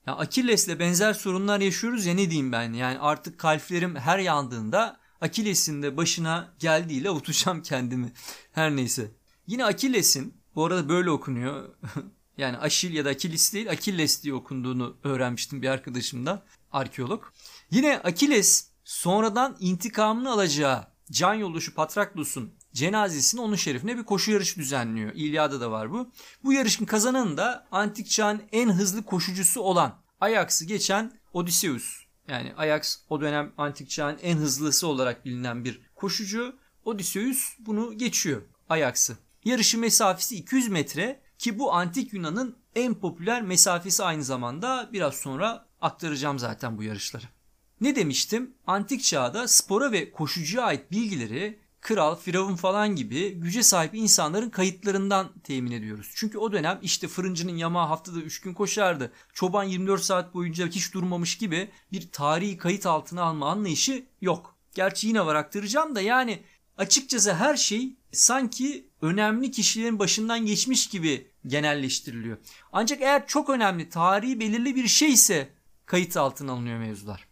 Ya 0.07 0.15
Akilles'le 0.15 0.79
benzer 0.79 1.13
sorunlar 1.13 1.59
yaşıyoruz 1.59 2.05
ya 2.05 2.13
ne 2.13 2.29
diyeyim 2.29 2.51
ben 2.51 2.73
yani 2.73 2.99
artık 2.99 3.39
kalplerim 3.39 3.95
her 3.95 4.19
yandığında 4.19 4.99
Akilles'in 5.21 5.81
de 5.83 5.97
başına 5.97 6.53
geldiğiyle 6.59 7.09
avutacağım 7.09 7.61
kendimi. 7.63 8.13
Her 8.51 8.75
neyse. 8.75 9.11
Yine 9.47 9.65
Akilles'in 9.65 10.33
bu 10.55 10.65
arada 10.65 10.89
böyle 10.89 11.09
okunuyor. 11.09 11.69
yani 12.37 12.57
Aşil 12.57 12.93
ya 12.93 13.05
da 13.05 13.09
Akilis 13.09 13.53
değil 13.53 13.69
Akilles 13.69 14.23
diye 14.23 14.33
okunduğunu 14.33 14.97
öğrenmiştim 15.03 15.61
bir 15.61 15.67
arkadaşımdan 15.67 16.41
arkeolog. 16.71 17.23
Yine 17.71 17.97
Akiles 17.97 18.67
sonradan 18.83 19.57
intikamını 19.59 20.31
alacağı 20.31 20.87
can 21.11 21.33
yoldaşı 21.33 21.73
Patraklus'un 21.73 22.53
cenazesini 22.73 23.41
onun 23.41 23.55
şerifine 23.55 23.97
bir 23.97 24.03
koşu 24.03 24.31
yarışı 24.31 24.59
düzenliyor. 24.59 25.11
İlyada 25.15 25.61
da 25.61 25.71
var 25.71 25.91
bu. 25.91 26.11
Bu 26.43 26.53
yarışın 26.53 26.85
kazananı 26.85 27.37
da 27.37 27.67
antik 27.71 28.09
çağın 28.09 28.41
en 28.51 28.69
hızlı 28.69 29.03
koşucusu 29.03 29.61
olan 29.61 30.01
Ajax'ı 30.21 30.65
geçen 30.65 31.11
Odysseus. 31.33 32.05
Yani 32.27 32.53
Ajax 32.57 32.97
o 33.09 33.21
dönem 33.21 33.53
antik 33.57 33.89
çağın 33.89 34.17
en 34.21 34.37
hızlısı 34.37 34.87
olarak 34.87 35.25
bilinen 35.25 35.63
bir 35.63 35.81
koşucu. 35.95 36.55
Odysseus 36.85 37.55
bunu 37.59 37.97
geçiyor 37.97 38.41
Ajax'ı. 38.69 39.17
Yarışı 39.45 39.77
mesafesi 39.77 40.35
200 40.35 40.67
metre 40.67 41.21
ki 41.37 41.59
bu 41.59 41.73
antik 41.73 42.13
Yunan'ın 42.13 42.57
en 42.75 42.93
popüler 42.93 43.41
mesafesi 43.41 44.03
aynı 44.03 44.23
zamanda 44.23 44.89
biraz 44.93 45.15
sonra 45.15 45.65
aktaracağım 45.81 46.39
zaten 46.39 46.77
bu 46.77 46.83
yarışları. 46.83 47.25
Ne 47.81 47.95
demiştim? 47.95 48.53
Antik 48.67 49.03
çağda 49.03 49.47
spora 49.47 49.91
ve 49.91 50.11
koşucuya 50.11 50.63
ait 50.63 50.91
bilgileri 50.91 51.59
kral, 51.81 52.15
firavun 52.15 52.55
falan 52.55 52.95
gibi 52.95 53.33
güce 53.33 53.63
sahip 53.63 53.95
insanların 53.95 54.49
kayıtlarından 54.49 55.29
temin 55.43 55.71
ediyoruz. 55.71 56.11
Çünkü 56.15 56.37
o 56.37 56.51
dönem 56.51 56.79
işte 56.81 57.07
fırıncının 57.07 57.57
yamağı 57.57 57.87
haftada 57.87 58.19
3 58.19 58.41
gün 58.41 58.53
koşardı. 58.53 59.11
Çoban 59.33 59.63
24 59.63 60.03
saat 60.03 60.33
boyunca 60.33 60.67
hiç 60.67 60.93
durmamış 60.93 61.37
gibi 61.37 61.69
bir 61.91 62.11
tarihi 62.11 62.57
kayıt 62.57 62.85
altına 62.85 63.23
alma 63.23 63.51
anlayışı 63.51 64.05
yok. 64.21 64.55
Gerçi 64.73 65.07
yine 65.07 65.25
var 65.25 65.35
aktaracağım 65.35 65.95
da 65.95 66.01
yani 66.01 66.43
açıkçası 66.77 67.33
her 67.33 67.57
şey 67.57 67.95
sanki 68.11 68.89
önemli 69.01 69.51
kişilerin 69.51 69.99
başından 69.99 70.45
geçmiş 70.45 70.89
gibi 70.89 71.27
genelleştiriliyor. 71.47 72.37
Ancak 72.71 73.01
eğer 73.01 73.27
çok 73.27 73.49
önemli 73.49 73.89
tarihi 73.89 74.39
belirli 74.39 74.75
bir 74.75 74.87
şey 74.87 75.13
ise 75.13 75.49
kayıt 75.85 76.17
altına 76.17 76.51
alınıyor 76.51 76.79
mevzular. 76.79 77.30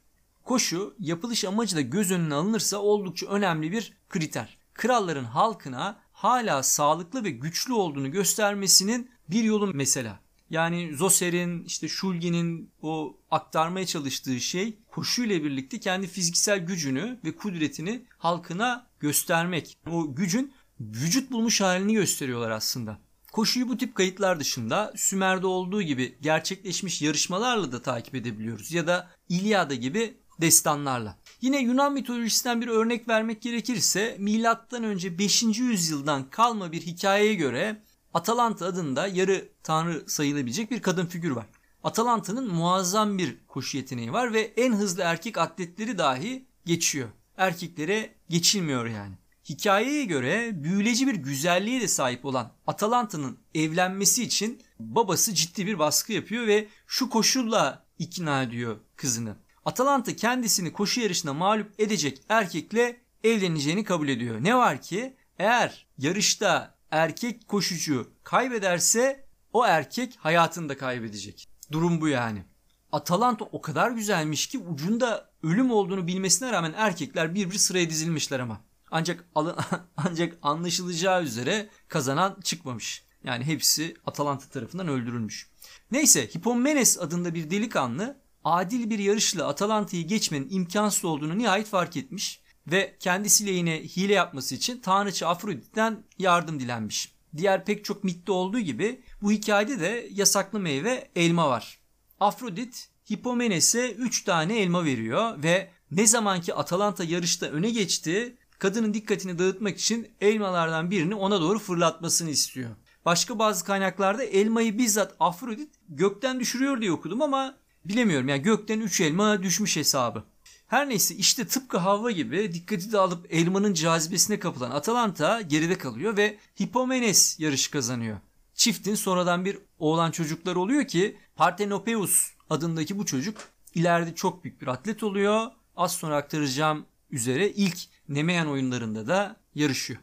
Koşu 0.50 0.96
yapılış 1.00 1.46
amacı 1.46 1.76
da 1.76 1.82
göz 1.82 2.12
önüne 2.12 2.34
alınırsa 2.34 2.78
oldukça 2.78 3.28
önemli 3.28 3.72
bir 3.72 3.94
kriter. 4.10 4.58
Kralların 4.74 5.24
halkına 5.24 6.00
hala 6.12 6.64
sağlıklı 6.64 7.24
ve 7.24 7.30
güçlü 7.30 7.74
olduğunu 7.74 8.12
göstermesinin 8.12 9.12
bir 9.30 9.44
yolu 9.44 9.72
mesela. 9.74 10.20
Yani 10.50 10.96
Zoser'in 10.96 11.64
işte 11.64 11.88
Şulgi'nin 11.88 12.72
o 12.82 13.18
aktarmaya 13.32 13.86
çalıştığı 13.86 14.40
şey 14.40 14.78
koşuyla 14.92 15.44
birlikte 15.44 15.80
kendi 15.80 16.08
fiziksel 16.08 16.60
gücünü 16.60 17.20
ve 17.26 17.36
kudretini 17.36 18.06
halkına 18.18 18.88
göstermek. 19.00 19.78
O 19.92 20.16
gücün 20.16 20.54
vücut 20.80 21.32
bulmuş 21.32 21.62
halini 21.62 21.94
gösteriyorlar 21.94 22.52
aslında. 22.52 23.00
Koşuyu 23.32 23.68
bu 23.68 23.78
tip 23.78 23.96
kayıtlar 23.96 24.40
dışında 24.40 24.94
Sümer'de 24.96 25.48
olduğu 25.48 25.82
gibi 25.82 26.18
gerçekleşmiş 26.22 27.02
yarışmalarla 27.02 27.72
da 27.72 27.82
takip 27.82 28.16
edebiliyoruz 28.16 28.72
ya 28.72 28.88
da 28.88 29.10
İlyada 29.30 29.76
gibi 29.76 30.18
destanlarla. 30.42 31.18
Yine 31.42 31.62
Yunan 31.62 31.94
mitolojisinden 31.94 32.62
bir 32.62 32.68
örnek 32.68 33.08
vermek 33.08 33.42
gerekirse 33.42 34.16
milattan 34.20 34.84
önce 34.84 35.20
5. 35.20 35.44
yüzyıldan 35.44 36.30
kalma 36.30 36.72
bir 36.72 36.82
hikayeye 36.82 37.34
göre 37.34 37.84
Atalanta 38.14 38.66
adında 38.66 39.08
yarı 39.08 39.50
tanrı 39.64 40.04
sayılabilecek 40.08 40.72
bir 40.72 40.82
kadın 40.82 41.06
figür 41.06 41.32
var. 41.32 41.46
Atalanta'nın 41.84 42.54
muazzam 42.54 43.18
bir 43.18 43.38
koşu 43.48 43.78
yeteneği 43.78 44.14
var 44.14 44.34
ve 44.34 44.42
en 44.42 44.74
hızlı 44.74 45.02
erkek 45.02 45.38
atletleri 45.38 45.98
dahi 45.98 46.46
geçiyor. 46.66 47.10
Erkeklere 47.38 48.16
geçilmiyor 48.30 48.86
yani. 48.86 49.16
Hikayeye 49.50 50.06
göre 50.06 50.64
büyüleci 50.64 51.08
bir 51.08 51.16
güzelliğe 51.16 51.82
de 51.82 51.88
sahip 51.88 52.26
olan 52.26 52.52
Atalanta'nın 52.68 53.38
evlenmesi 53.56 54.24
için 54.24 54.62
babası 54.80 55.34
ciddi 55.34 55.68
bir 55.68 55.80
baskı 55.80 56.14
yapıyor 56.14 56.48
ve 56.48 56.68
şu 56.88 57.10
koşulla 57.10 57.86
ikna 58.00 58.44
ediyor 58.44 58.78
kızını. 58.96 59.36
Atalanta 59.66 60.16
kendisini 60.16 60.74
koşu 60.74 61.02
yarışına 61.02 61.34
mağlup 61.34 61.80
edecek 61.80 62.22
erkekle 62.30 63.02
evleneceğini 63.24 63.84
kabul 63.84 64.08
ediyor. 64.08 64.44
Ne 64.44 64.56
var 64.56 64.82
ki 64.82 65.16
eğer 65.40 65.88
yarışta 65.98 66.76
erkek 66.92 67.48
koşucu 67.48 68.12
kaybederse 68.24 69.26
o 69.54 69.66
erkek 69.66 70.16
hayatını 70.20 70.70
da 70.70 70.78
kaybedecek. 70.78 71.48
Durum 71.72 72.02
bu 72.02 72.08
yani. 72.08 72.44
Atalanta 72.92 73.46
o 73.46 73.62
kadar 73.62 73.92
güzelmiş 73.92 74.48
ki 74.48 74.60
ucunda 74.60 75.30
ölüm 75.44 75.72
olduğunu 75.72 76.08
bilmesine 76.08 76.52
rağmen 76.52 76.74
erkekler 76.78 77.36
bir 77.36 77.52
bir 77.52 77.58
sıraya 77.58 77.90
dizilmişler 77.90 78.40
ama. 78.40 78.62
Ancak 78.92 79.26
ancak 79.98 80.38
anlaşılacağı 80.42 81.24
üzere 81.24 81.70
kazanan 81.88 82.38
çıkmamış. 82.44 83.04
Yani 83.24 83.44
hepsi 83.44 83.96
Atalanta 84.06 84.46
tarafından 84.50 84.88
öldürülmüş. 84.88 85.50
Neyse 85.92 86.28
Hippomenes 86.28 87.00
adında 87.00 87.34
bir 87.34 87.50
delikanlı 87.50 88.22
adil 88.44 88.90
bir 88.90 89.00
yarışla 89.00 89.48
Atalanta'yı 89.48 90.08
geçmenin 90.08 90.48
imkansız 90.50 91.06
olduğunu 91.06 91.38
nihayet 91.38 91.68
fark 91.68 91.98
etmiş 91.98 92.42
ve 92.68 92.96
kendisiyle 93.00 93.52
yine 93.52 93.84
hile 93.84 94.14
yapması 94.14 94.56
için 94.56 94.80
tanrıçı 94.80 95.28
Afrodit'ten 95.28 96.04
yardım 96.20 96.60
dilenmiş. 96.60 97.12
Diğer 97.38 97.66
pek 97.66 97.86
çok 97.86 98.04
mitte 98.04 98.32
olduğu 98.32 98.60
gibi 98.60 99.02
bu 99.22 99.32
hikayede 99.32 99.80
de 99.80 100.10
yasaklı 100.12 100.60
meyve 100.60 101.10
elma 101.16 101.50
var. 101.50 101.80
Afrodit 102.20 102.90
Hippomenes'e 103.12 103.92
3 103.92 104.24
tane 104.24 104.60
elma 104.60 104.86
veriyor 104.86 105.44
ve 105.44 105.70
ne 105.92 106.08
zamanki 106.08 106.54
Atalanta 106.54 107.04
yarışta 107.04 107.46
öne 107.46 107.70
geçti 107.70 108.38
kadının 108.60 108.94
dikkatini 108.94 109.40
dağıtmak 109.40 109.78
için 109.78 110.08
elmalardan 110.22 110.92
birini 110.92 111.16
ona 111.16 111.42
doğru 111.42 111.60
fırlatmasını 111.60 112.30
istiyor. 112.30 112.70
Başka 113.06 113.40
bazı 113.40 113.66
kaynaklarda 113.66 114.24
elmayı 114.24 114.78
bizzat 114.78 115.16
Afrodit 115.20 115.76
gökten 115.90 116.40
düşürüyor 116.40 116.82
diye 116.82 116.92
okudum 116.92 117.22
ama 117.22 117.56
bilemiyorum. 117.86 118.28
Yani 118.28 118.42
gökten 118.42 118.80
3 118.80 119.02
elma 119.02 119.44
düşmüş 119.44 119.78
hesabı. 119.78 120.24
Her 120.68 120.90
neyse 120.90 121.16
işte 121.16 121.48
tıpkı 121.48 121.78
Havva 121.78 122.12
gibi 122.12 122.54
dikkati 122.54 122.92
dağılıp 122.92 123.26
elmanın 123.30 123.74
cazibesine 123.74 124.40
kapılan 124.40 124.72
Atalanta 124.72 125.42
geride 125.42 125.78
kalıyor 125.78 126.18
ve 126.18 126.38
Hippomenes 126.62 127.40
yarışı 127.40 127.72
kazanıyor. 127.72 128.18
Çiftin 128.54 128.96
sonradan 128.96 129.46
bir 129.46 129.58
oğlan 129.80 130.12
çocukları 130.12 130.60
oluyor 130.60 130.88
ki 130.88 131.18
Partenopeus 131.36 132.32
adındaki 132.50 132.98
bu 132.98 133.06
çocuk 133.06 133.38
ileride 133.76 134.16
çok 134.16 134.44
büyük 134.44 134.62
bir 134.62 134.68
atlet 134.68 135.04
oluyor. 135.04 135.48
Az 135.76 135.92
sonra 135.92 136.16
aktaracağım 136.16 136.86
üzere 137.12 137.50
ilk 137.50 137.78
Nemean 138.10 138.48
oyunlarında 138.48 139.08
da 139.08 139.36
yarışıyor. 139.56 140.00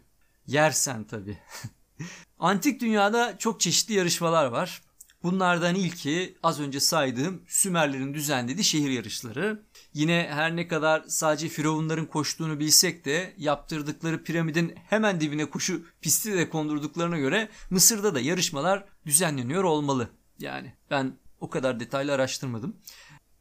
Yersen 0.47 1.05
tabi. 1.05 1.39
Antik 2.39 2.81
dünyada 2.81 3.39
çok 3.39 3.61
çeşitli 3.61 3.95
yarışmalar 3.95 4.47
var. 4.47 4.83
Bunlardan 5.27 5.75
ilki 5.75 6.39
az 6.43 6.61
önce 6.61 6.81
saydığım 6.81 7.43
Sümerlerin 7.49 8.15
düzenlediği 8.15 8.65
şehir 8.65 8.91
yarışları. 8.91 9.63
Yine 9.95 10.29
her 10.31 10.57
ne 10.57 10.69
kadar 10.69 11.05
sadece 11.09 11.49
firavunların 11.49 12.07
koştuğunu 12.07 12.59
bilsek 12.59 13.05
de 13.05 13.35
yaptırdıkları 13.39 14.23
piramidin 14.23 14.75
hemen 14.89 15.21
dibine 15.21 15.51
koşu 15.51 15.83
pisti 16.01 16.33
de 16.33 16.49
kondurduklarına 16.49 17.19
göre 17.19 17.49
Mısır'da 17.71 18.15
da 18.15 18.21
yarışmalar 18.21 18.85
düzenleniyor 19.07 19.65
olmalı. 19.65 20.09
Yani 20.39 20.75
ben 20.91 21.19
o 21.41 21.51
kadar 21.51 21.81
detaylı 21.81 22.13
araştırmadım. 22.13 22.77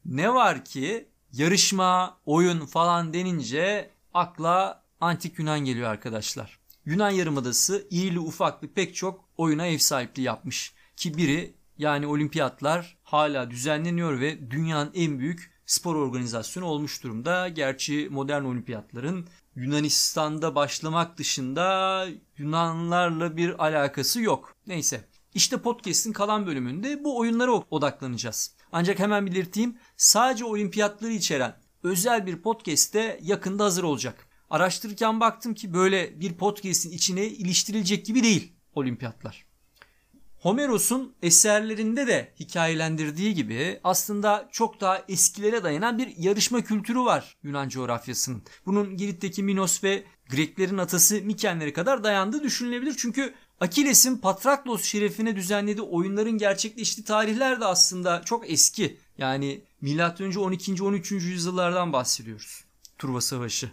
Ne 0.05 0.33
var 0.33 0.65
ki 0.65 1.09
yarışma, 1.31 2.17
oyun 2.25 2.65
falan 2.65 3.13
denince 3.13 3.91
akla 4.13 4.83
antik 5.01 5.39
Yunan 5.39 5.59
geliyor 5.59 5.89
arkadaşlar. 5.89 6.59
Yunan 6.85 7.09
Yarımadası 7.09 7.87
irili 7.89 8.19
ufaklı 8.19 8.67
pek 8.67 8.95
çok 8.95 9.29
oyuna 9.37 9.65
ev 9.67 9.77
sahipliği 9.77 10.23
yapmış. 10.23 10.73
Ki 10.95 11.17
biri 11.17 11.55
yani 11.77 12.07
olimpiyatlar 12.07 12.97
hala 13.03 13.51
düzenleniyor 13.51 14.19
ve 14.19 14.51
dünyanın 14.51 14.91
en 14.93 15.19
büyük 15.19 15.51
spor 15.65 15.95
organizasyonu 15.95 16.65
olmuş 16.65 17.03
durumda. 17.03 17.49
Gerçi 17.49 18.07
modern 18.11 18.43
olimpiyatların 18.43 19.27
Yunanistan'da 19.55 20.55
başlamak 20.55 21.17
dışında 21.17 22.07
Yunanlarla 22.37 23.37
bir 23.37 23.65
alakası 23.65 24.21
yok. 24.21 24.55
Neyse. 24.67 25.07
İşte 25.33 25.57
podcast'in 25.57 26.13
kalan 26.13 26.47
bölümünde 26.47 27.03
bu 27.03 27.17
oyunlara 27.17 27.51
odaklanacağız. 27.51 28.55
Ancak 28.71 28.99
hemen 28.99 29.25
belirteyim 29.25 29.77
sadece 29.97 30.45
olimpiyatları 30.45 31.11
içeren 31.11 31.55
özel 31.83 32.25
bir 32.25 32.41
podcast 32.41 32.93
de 32.93 33.19
yakında 33.21 33.63
hazır 33.63 33.83
olacak. 33.83 34.27
Araştırırken 34.49 35.19
baktım 35.19 35.53
ki 35.53 35.73
böyle 35.73 36.19
bir 36.19 36.33
podcast'in 36.33 36.91
içine 36.91 37.25
iliştirilecek 37.25 38.05
gibi 38.05 38.23
değil 38.23 38.53
olimpiyatlar. 38.75 39.54
Homeros'un 40.45 41.15
eserlerinde 41.21 42.07
de 42.07 42.33
hikayelendirdiği 42.39 43.33
gibi 43.33 43.79
aslında 43.83 44.49
çok 44.51 44.81
daha 44.81 45.03
eskilere 45.09 45.63
dayanan 45.63 45.97
bir 45.97 46.17
yarışma 46.17 46.61
kültürü 46.61 46.99
var 46.99 47.37
Yunan 47.43 47.69
coğrafyasının. 47.69 48.43
Bunun 48.65 48.97
Girit'teki 48.97 49.43
Minos 49.43 49.83
ve 49.83 50.03
Greklerin 50.29 50.77
atası 50.77 51.21
Mikenlere 51.21 51.73
kadar 51.73 52.03
dayandığı 52.03 52.43
düşünülebilir. 52.43 52.95
Çünkü 52.97 53.33
Akiles'in 53.59 54.17
Patraklos 54.17 54.83
şerefine 54.83 55.35
düzenlediği 55.35 55.85
oyunların 55.85 56.37
gerçekleştiği 56.37 57.05
tarihler 57.05 57.61
de 57.61 57.65
aslında 57.65 58.21
çok 58.25 58.51
eski. 58.51 58.97
Yani 59.17 59.63
M.Ö. 59.81 60.39
12. 60.39 60.83
13. 60.83 61.11
yüzyıllardan 61.11 61.93
bahsediyoruz. 61.93 62.63
Truva 62.97 63.21
Savaşı. 63.21 63.71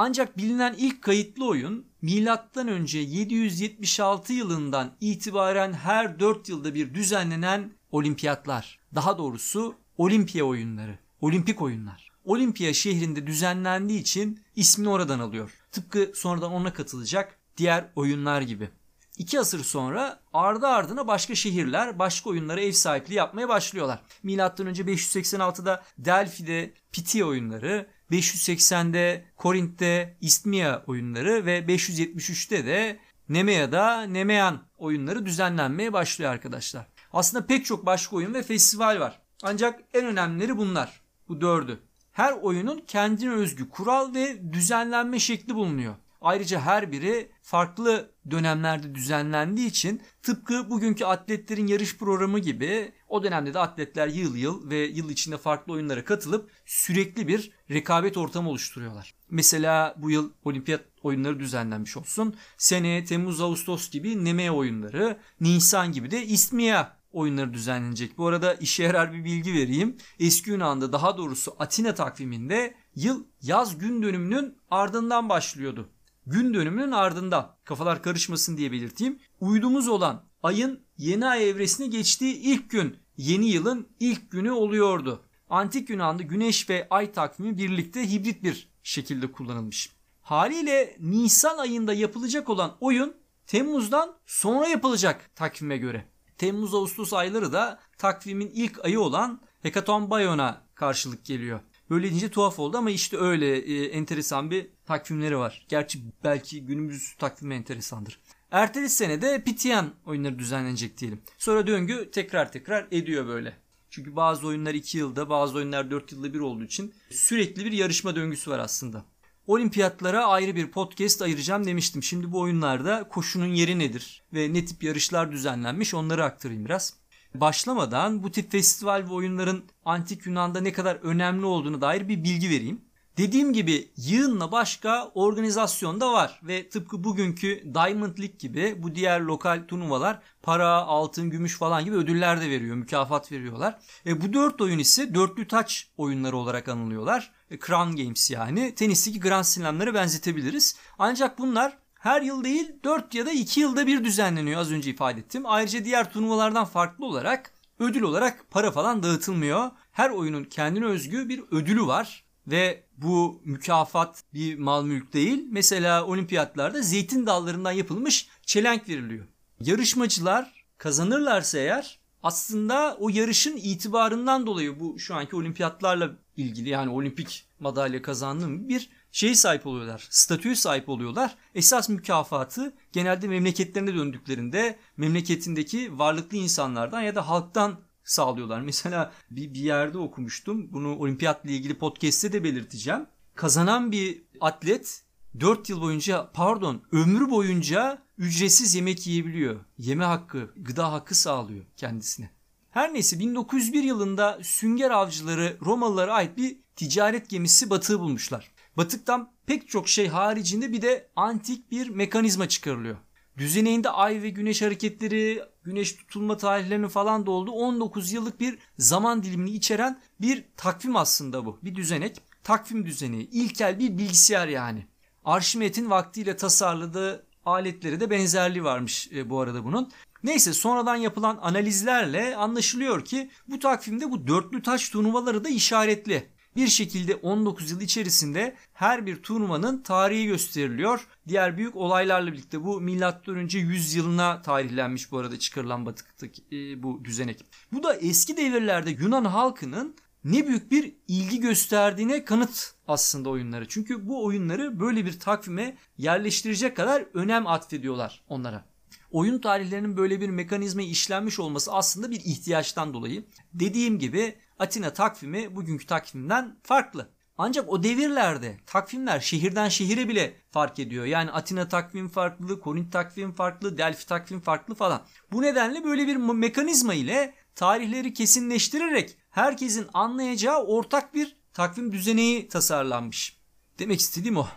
Ancak 0.00 0.38
bilinen 0.38 0.74
ilk 0.78 1.02
kayıtlı 1.02 1.48
oyun 1.48 1.86
milattan 2.02 2.68
önce 2.68 2.98
776 2.98 4.32
yılından 4.32 4.96
itibaren 5.00 5.72
her 5.72 6.20
4 6.20 6.48
yılda 6.48 6.74
bir 6.74 6.94
düzenlenen 6.94 7.72
olimpiyatlar. 7.90 8.78
Daha 8.94 9.18
doğrusu 9.18 9.74
olimpiya 9.96 10.44
oyunları, 10.44 10.98
olimpik 11.20 11.62
oyunlar. 11.62 12.10
Olimpiya 12.24 12.74
şehrinde 12.74 13.26
düzenlendiği 13.26 14.00
için 14.00 14.40
ismini 14.56 14.88
oradan 14.88 15.18
alıyor. 15.18 15.50
Tıpkı 15.72 16.12
sonradan 16.14 16.52
ona 16.52 16.72
katılacak 16.72 17.38
diğer 17.56 17.84
oyunlar 17.96 18.40
gibi. 18.40 18.70
İki 19.18 19.40
asır 19.40 19.64
sonra 19.64 20.20
ardı 20.32 20.66
ardına 20.66 21.06
başka 21.06 21.34
şehirler 21.34 21.98
başka 21.98 22.30
oyunlara 22.30 22.60
ev 22.60 22.72
sahipliği 22.72 23.14
yapmaya 23.14 23.48
başlıyorlar. 23.48 24.02
Milattan 24.22 24.66
önce 24.66 24.82
586'da 24.82 25.82
Delphi'de 25.98 26.74
Piti 26.92 27.24
oyunları, 27.24 27.86
580'de 28.10 29.24
Korint'te 29.36 30.16
İstmia 30.20 30.82
oyunları 30.86 31.46
ve 31.46 31.58
573'te 31.58 32.66
de 32.66 32.98
Nemea'da 33.28 34.02
Nemean 34.02 34.62
oyunları 34.78 35.26
düzenlenmeye 35.26 35.92
başlıyor 35.92 36.30
arkadaşlar. 36.30 36.86
Aslında 37.12 37.46
pek 37.46 37.64
çok 37.64 37.86
başka 37.86 38.16
oyun 38.16 38.34
ve 38.34 38.42
festival 38.42 39.00
var. 39.00 39.20
Ancak 39.42 39.80
en 39.94 40.06
önemlileri 40.06 40.56
bunlar. 40.56 41.00
Bu 41.28 41.40
dördü. 41.40 41.80
Her 42.12 42.32
oyunun 42.32 42.82
kendine 42.86 43.30
özgü 43.30 43.68
kural 43.68 44.14
ve 44.14 44.52
düzenlenme 44.52 45.18
şekli 45.18 45.54
bulunuyor. 45.54 45.94
Ayrıca 46.20 46.60
her 46.60 46.92
biri 46.92 47.30
farklı 47.42 48.10
dönemlerde 48.30 48.94
düzenlendiği 48.94 49.68
için 49.68 50.02
tıpkı 50.22 50.70
bugünkü 50.70 51.04
atletlerin 51.04 51.66
yarış 51.66 51.96
programı 51.96 52.38
gibi 52.38 52.92
o 53.08 53.22
dönemde 53.22 53.54
de 53.54 53.58
atletler 53.58 54.08
yıl 54.08 54.36
yıl 54.36 54.70
ve 54.70 54.76
yıl 54.76 55.10
içinde 55.10 55.38
farklı 55.38 55.72
oyunlara 55.72 56.04
katılıp 56.04 56.50
sürekli 56.66 57.28
bir 57.28 57.50
rekabet 57.70 58.16
ortamı 58.16 58.50
oluşturuyorlar. 58.50 59.14
Mesela 59.30 59.94
bu 59.98 60.10
yıl 60.10 60.32
olimpiyat 60.44 60.84
oyunları 61.02 61.40
düzenlenmiş 61.40 61.96
olsun. 61.96 62.36
Seneye 62.56 63.04
Temmuz 63.04 63.40
Ağustos 63.40 63.90
gibi 63.90 64.24
Nemea 64.24 64.52
oyunları, 64.52 65.18
Nisan 65.40 65.92
gibi 65.92 66.10
de 66.10 66.26
İstmia 66.26 66.98
oyunları 67.12 67.52
düzenlenecek. 67.52 68.18
Bu 68.18 68.26
arada 68.26 68.54
işe 68.54 68.82
yarar 68.82 69.12
bir 69.12 69.24
bilgi 69.24 69.54
vereyim. 69.54 69.96
Eski 70.20 70.50
Yunan'da 70.50 70.92
daha 70.92 71.16
doğrusu 71.16 71.56
Atina 71.58 71.94
takviminde 71.94 72.74
yıl 72.94 73.24
yaz 73.42 73.78
gün 73.78 74.02
dönümünün 74.02 74.58
ardından 74.70 75.28
başlıyordu 75.28 75.90
gün 76.28 76.54
dönümünün 76.54 76.92
ardından 76.92 77.56
kafalar 77.64 78.02
karışmasın 78.02 78.56
diye 78.56 78.72
belirteyim. 78.72 79.18
Uydumuz 79.40 79.88
olan 79.88 80.24
ayın 80.42 80.80
yeni 80.98 81.26
ay 81.26 81.50
evresine 81.50 81.86
geçtiği 81.86 82.34
ilk 82.34 82.70
gün 82.70 82.96
yeni 83.16 83.50
yılın 83.50 83.88
ilk 84.00 84.30
günü 84.30 84.50
oluyordu. 84.50 85.24
Antik 85.50 85.90
Yunan'da 85.90 86.22
güneş 86.22 86.70
ve 86.70 86.86
ay 86.90 87.12
takvimi 87.12 87.58
birlikte 87.58 88.10
hibrit 88.10 88.42
bir 88.42 88.68
şekilde 88.82 89.32
kullanılmış. 89.32 89.92
Haliyle 90.22 90.96
Nisan 91.00 91.58
ayında 91.58 91.94
yapılacak 91.94 92.48
olan 92.48 92.76
oyun 92.80 93.14
Temmuz'dan 93.46 94.14
sonra 94.26 94.66
yapılacak 94.66 95.30
takvime 95.36 95.76
göre. 95.76 96.08
Temmuz-Ağustos 96.38 97.12
ayları 97.12 97.52
da 97.52 97.80
takvimin 97.98 98.50
ilk 98.54 98.84
ayı 98.84 99.00
olan 99.00 99.40
Hekatombayon'a 99.62 100.62
karşılık 100.74 101.24
geliyor. 101.24 101.60
Böyle 101.90 102.10
deyince 102.10 102.30
tuhaf 102.30 102.58
oldu 102.58 102.76
ama 102.76 102.90
işte 102.90 103.16
öyle 103.16 103.56
e, 103.56 103.84
enteresan 103.84 104.50
bir 104.50 104.66
takvimleri 104.86 105.38
var. 105.38 105.66
Gerçi 105.68 105.98
belki 106.24 106.66
günümüz 106.66 107.14
takvimi 107.18 107.54
enteresandır. 107.54 108.20
Ertesi 108.50 108.96
sene 108.96 109.22
de 109.22 109.44
Pitian 109.44 109.90
oyunları 110.06 110.38
düzenlenecek 110.38 110.98
diyelim. 110.98 111.20
Sonra 111.38 111.66
döngü 111.66 112.10
tekrar 112.10 112.52
tekrar 112.52 112.86
ediyor 112.90 113.26
böyle. 113.26 113.56
Çünkü 113.90 114.16
bazı 114.16 114.46
oyunlar 114.46 114.74
2 114.74 114.98
yılda 114.98 115.30
bazı 115.30 115.58
oyunlar 115.58 115.90
4 115.90 116.12
yılda 116.12 116.34
bir 116.34 116.40
olduğu 116.40 116.64
için 116.64 116.94
sürekli 117.10 117.64
bir 117.64 117.72
yarışma 117.72 118.16
döngüsü 118.16 118.50
var 118.50 118.58
aslında. 118.58 119.04
Olimpiyatlara 119.46 120.26
ayrı 120.26 120.56
bir 120.56 120.70
podcast 120.70 121.22
ayıracağım 121.22 121.66
demiştim. 121.66 122.02
Şimdi 122.02 122.32
bu 122.32 122.40
oyunlarda 122.40 123.08
koşunun 123.08 123.46
yeri 123.46 123.78
nedir 123.78 124.22
ve 124.34 124.54
ne 124.54 124.64
tip 124.64 124.82
yarışlar 124.82 125.32
düzenlenmiş 125.32 125.94
onları 125.94 126.24
aktarayım 126.24 126.64
biraz 126.64 126.94
başlamadan 127.34 128.22
bu 128.22 128.30
tip 128.30 128.52
festival 128.52 129.04
ve 129.08 129.12
oyunların 129.12 129.62
antik 129.84 130.26
Yunan'da 130.26 130.60
ne 130.60 130.72
kadar 130.72 130.96
önemli 130.96 131.46
olduğunu 131.46 131.80
dair 131.80 132.08
bir 132.08 132.24
bilgi 132.24 132.50
vereyim. 132.50 132.80
Dediğim 133.18 133.52
gibi 133.52 133.88
yığınla 133.96 134.52
başka 134.52 135.10
organizasyon 135.14 136.00
da 136.00 136.12
var 136.12 136.40
ve 136.42 136.68
tıpkı 136.68 137.04
bugünkü 137.04 137.62
Diamond 137.74 138.18
League 138.18 138.36
gibi 138.38 138.82
bu 138.82 138.94
diğer 138.94 139.20
lokal 139.20 139.62
turnuvalar 139.68 140.22
para, 140.42 140.68
altın, 140.68 141.30
gümüş 141.30 141.56
falan 141.56 141.84
gibi 141.84 141.96
ödüller 141.96 142.40
de 142.40 142.50
veriyor, 142.50 142.76
mükafat 142.76 143.32
veriyorlar. 143.32 143.78
E, 144.06 144.20
bu 144.20 144.32
dört 144.32 144.60
oyun 144.60 144.78
ise 144.78 145.14
dörtlü 145.14 145.48
taç 145.48 145.88
oyunları 145.96 146.36
olarak 146.36 146.68
anılıyorlar. 146.68 147.32
E, 147.50 147.58
Crown 147.58 147.96
Games 147.96 148.30
yani 148.30 148.74
tenisteki 148.74 149.20
Grand 149.20 149.44
Slam'lere 149.44 149.94
benzetebiliriz. 149.94 150.76
Ancak 150.98 151.38
bunlar 151.38 151.78
her 151.98 152.22
yıl 152.22 152.44
değil 152.44 152.72
4 152.84 153.14
ya 153.14 153.26
da 153.26 153.32
2 153.32 153.60
yılda 153.60 153.86
bir 153.86 154.04
düzenleniyor 154.04 154.60
az 154.60 154.72
önce 154.72 154.90
ifade 154.90 155.20
ettim. 155.20 155.42
Ayrıca 155.46 155.84
diğer 155.84 156.12
turnuvalardan 156.12 156.64
farklı 156.64 157.06
olarak 157.06 157.52
ödül 157.78 158.02
olarak 158.02 158.50
para 158.50 158.70
falan 158.70 159.02
dağıtılmıyor. 159.02 159.70
Her 159.92 160.10
oyunun 160.10 160.44
kendine 160.44 160.84
özgü 160.84 161.28
bir 161.28 161.42
ödülü 161.50 161.86
var 161.86 162.24
ve 162.46 162.84
bu 162.96 163.42
mükafat 163.44 164.22
bir 164.34 164.58
mal 164.58 164.84
mülk 164.84 165.12
değil. 165.12 165.46
Mesela 165.50 166.04
olimpiyatlarda 166.06 166.82
zeytin 166.82 167.26
dallarından 167.26 167.72
yapılmış 167.72 168.28
çelenk 168.42 168.88
veriliyor. 168.88 169.26
Yarışmacılar 169.60 170.64
kazanırlarsa 170.78 171.58
eğer 171.58 171.98
aslında 172.22 172.96
o 173.00 173.08
yarışın 173.08 173.56
itibarından 173.56 174.46
dolayı 174.46 174.80
bu 174.80 174.98
şu 174.98 175.14
anki 175.14 175.36
olimpiyatlarla 175.36 176.10
ilgili 176.36 176.68
yani 176.68 176.90
olimpik 176.90 177.46
madalya 177.60 178.02
kazandığım 178.02 178.68
bir 178.68 178.90
şey 179.12 179.34
sahip 179.34 179.66
oluyorlar. 179.66 180.06
Statüye 180.10 180.54
sahip 180.54 180.88
oluyorlar. 180.88 181.36
Esas 181.54 181.88
mükafatı 181.88 182.74
genelde 182.92 183.28
memleketlerine 183.28 183.94
döndüklerinde 183.94 184.78
memleketindeki 184.96 185.98
varlıklı 185.98 186.36
insanlardan 186.36 187.00
ya 187.00 187.14
da 187.14 187.28
halktan 187.28 187.80
sağlıyorlar. 188.04 188.60
Mesela 188.68 189.12
bir, 189.30 189.54
bir 189.54 189.60
yerde 189.60 189.98
okumuştum. 189.98 190.72
Bunu 190.72 190.98
olimpiyatla 190.98 191.50
ilgili 191.50 191.78
podcast'te 191.78 192.32
de 192.32 192.44
belirteceğim. 192.44 193.06
Kazanan 193.34 193.92
bir 193.92 194.22
atlet 194.40 195.02
4 195.40 195.68
yıl 195.68 195.80
boyunca 195.80 196.30
pardon 196.32 196.82
ömrü 196.92 197.30
boyunca 197.30 198.02
ücretsiz 198.18 198.74
yemek 198.74 199.06
yiyebiliyor. 199.06 199.60
Yeme 199.78 200.04
hakkı, 200.04 200.50
gıda 200.56 200.92
hakkı 200.92 201.14
sağlıyor 201.14 201.64
kendisine. 201.76 202.30
Her 202.70 202.94
neyse 202.94 203.18
1901 203.18 203.82
yılında 203.82 204.38
sünger 204.42 204.90
avcıları 204.90 205.56
Romalılara 205.62 206.14
ait 206.14 206.36
bir 206.36 206.56
ticaret 206.76 207.30
gemisi 207.30 207.70
batığı 207.70 208.00
bulmuşlar. 208.00 208.50
Batıktan 208.78 209.32
pek 209.46 209.68
çok 209.68 209.88
şey 209.88 210.08
haricinde 210.08 210.72
bir 210.72 210.82
de 210.82 211.08
antik 211.16 211.70
bir 211.70 211.88
mekanizma 211.88 212.48
çıkarılıyor. 212.48 212.96
Düzeneyinde 213.36 213.90
ay 213.90 214.22
ve 214.22 214.30
güneş 214.30 214.62
hareketleri, 214.62 215.42
güneş 215.64 215.96
tutulma 215.96 216.36
tarihlerini 216.36 216.88
falan 216.88 217.26
da 217.26 217.30
oldu. 217.30 217.50
19 217.50 218.12
yıllık 218.12 218.40
bir 218.40 218.58
zaman 218.78 219.22
dilimini 219.22 219.50
içeren 219.50 220.00
bir 220.20 220.44
takvim 220.56 220.96
aslında 220.96 221.46
bu. 221.46 221.58
Bir 221.62 221.74
düzenek. 221.74 222.20
Takvim 222.44 222.86
düzeneği. 222.86 223.30
İlkel 223.30 223.78
bir 223.78 223.98
bilgisayar 223.98 224.48
yani. 224.48 224.86
Arşimet'in 225.24 225.90
vaktiyle 225.90 226.36
tasarladığı 226.36 227.26
aletleri 227.46 228.00
de 228.00 228.10
benzerliği 228.10 228.64
varmış 228.64 229.08
e, 229.12 229.30
bu 229.30 229.40
arada 229.40 229.64
bunun. 229.64 229.90
Neyse 230.22 230.52
sonradan 230.52 230.96
yapılan 230.96 231.38
analizlerle 231.42 232.36
anlaşılıyor 232.36 233.04
ki 233.04 233.30
bu 233.48 233.58
takvimde 233.58 234.10
bu 234.10 234.26
dörtlü 234.26 234.62
taş 234.62 234.88
turnuvaları 234.88 235.44
da 235.44 235.48
işaretli 235.48 236.37
bir 236.56 236.68
şekilde 236.68 237.14
19 237.14 237.70
yıl 237.70 237.80
içerisinde 237.80 238.56
her 238.72 239.06
bir 239.06 239.22
turnuvanın 239.22 239.82
tarihi 239.82 240.26
gösteriliyor. 240.26 241.06
Diğer 241.28 241.56
büyük 241.56 241.76
olaylarla 241.76 242.32
birlikte 242.32 242.64
bu 242.64 242.80
milattan 242.80 243.34
önce 243.34 243.58
100 243.58 243.94
yılına 243.94 244.42
tarihlenmiş 244.42 245.12
bu 245.12 245.18
arada 245.18 245.38
çıkarılan 245.38 245.86
batıktaki 245.86 246.42
e, 246.52 246.82
bu 246.82 247.04
düzenek. 247.04 247.44
Bu 247.72 247.82
da 247.82 247.96
eski 247.96 248.36
devirlerde 248.36 248.90
Yunan 248.90 249.24
halkının 249.24 249.96
ne 250.24 250.46
büyük 250.46 250.70
bir 250.70 250.94
ilgi 251.08 251.40
gösterdiğine 251.40 252.24
kanıt 252.24 252.74
aslında 252.88 253.30
oyunları. 253.30 253.68
Çünkü 253.68 254.08
bu 254.08 254.24
oyunları 254.24 254.80
böyle 254.80 255.04
bir 255.04 255.20
takvime 255.20 255.76
yerleştirecek 255.98 256.76
kadar 256.76 257.04
önem 257.14 257.46
atfediyorlar 257.46 258.22
onlara. 258.28 258.64
Oyun 259.10 259.38
tarihlerinin 259.38 259.96
böyle 259.96 260.20
bir 260.20 260.28
mekanizma 260.28 260.82
işlenmiş 260.82 261.38
olması 261.38 261.72
aslında 261.72 262.10
bir 262.10 262.20
ihtiyaçtan 262.20 262.94
dolayı. 262.94 263.26
Dediğim 263.52 263.98
gibi 263.98 264.38
Atina 264.58 264.92
takvimi 264.92 265.56
bugünkü 265.56 265.86
takvimden 265.86 266.56
farklı. 266.62 267.10
Ancak 267.38 267.68
o 267.68 267.82
devirlerde 267.82 268.56
takvimler 268.66 269.20
şehirden 269.20 269.68
şehire 269.68 270.08
bile 270.08 270.36
fark 270.50 270.78
ediyor. 270.78 271.04
Yani 271.04 271.30
Atina 271.30 271.68
takvim 271.68 272.08
farklı, 272.08 272.60
Korint 272.60 272.92
takvim 272.92 273.32
farklı, 273.32 273.78
Delphi 273.78 274.06
takvim 274.06 274.40
farklı 274.40 274.74
falan. 274.74 275.02
Bu 275.32 275.42
nedenle 275.42 275.84
böyle 275.84 276.06
bir 276.06 276.16
mekanizma 276.16 276.94
ile 276.94 277.34
tarihleri 277.54 278.14
kesinleştirerek 278.14 279.18
herkesin 279.30 279.86
anlayacağı 279.94 280.64
ortak 280.64 281.14
bir 281.14 281.36
takvim 281.52 281.92
düzeneği 281.92 282.48
tasarlanmış. 282.48 283.38
Demek 283.78 284.00
istediğim 284.00 284.36
o. 284.36 284.48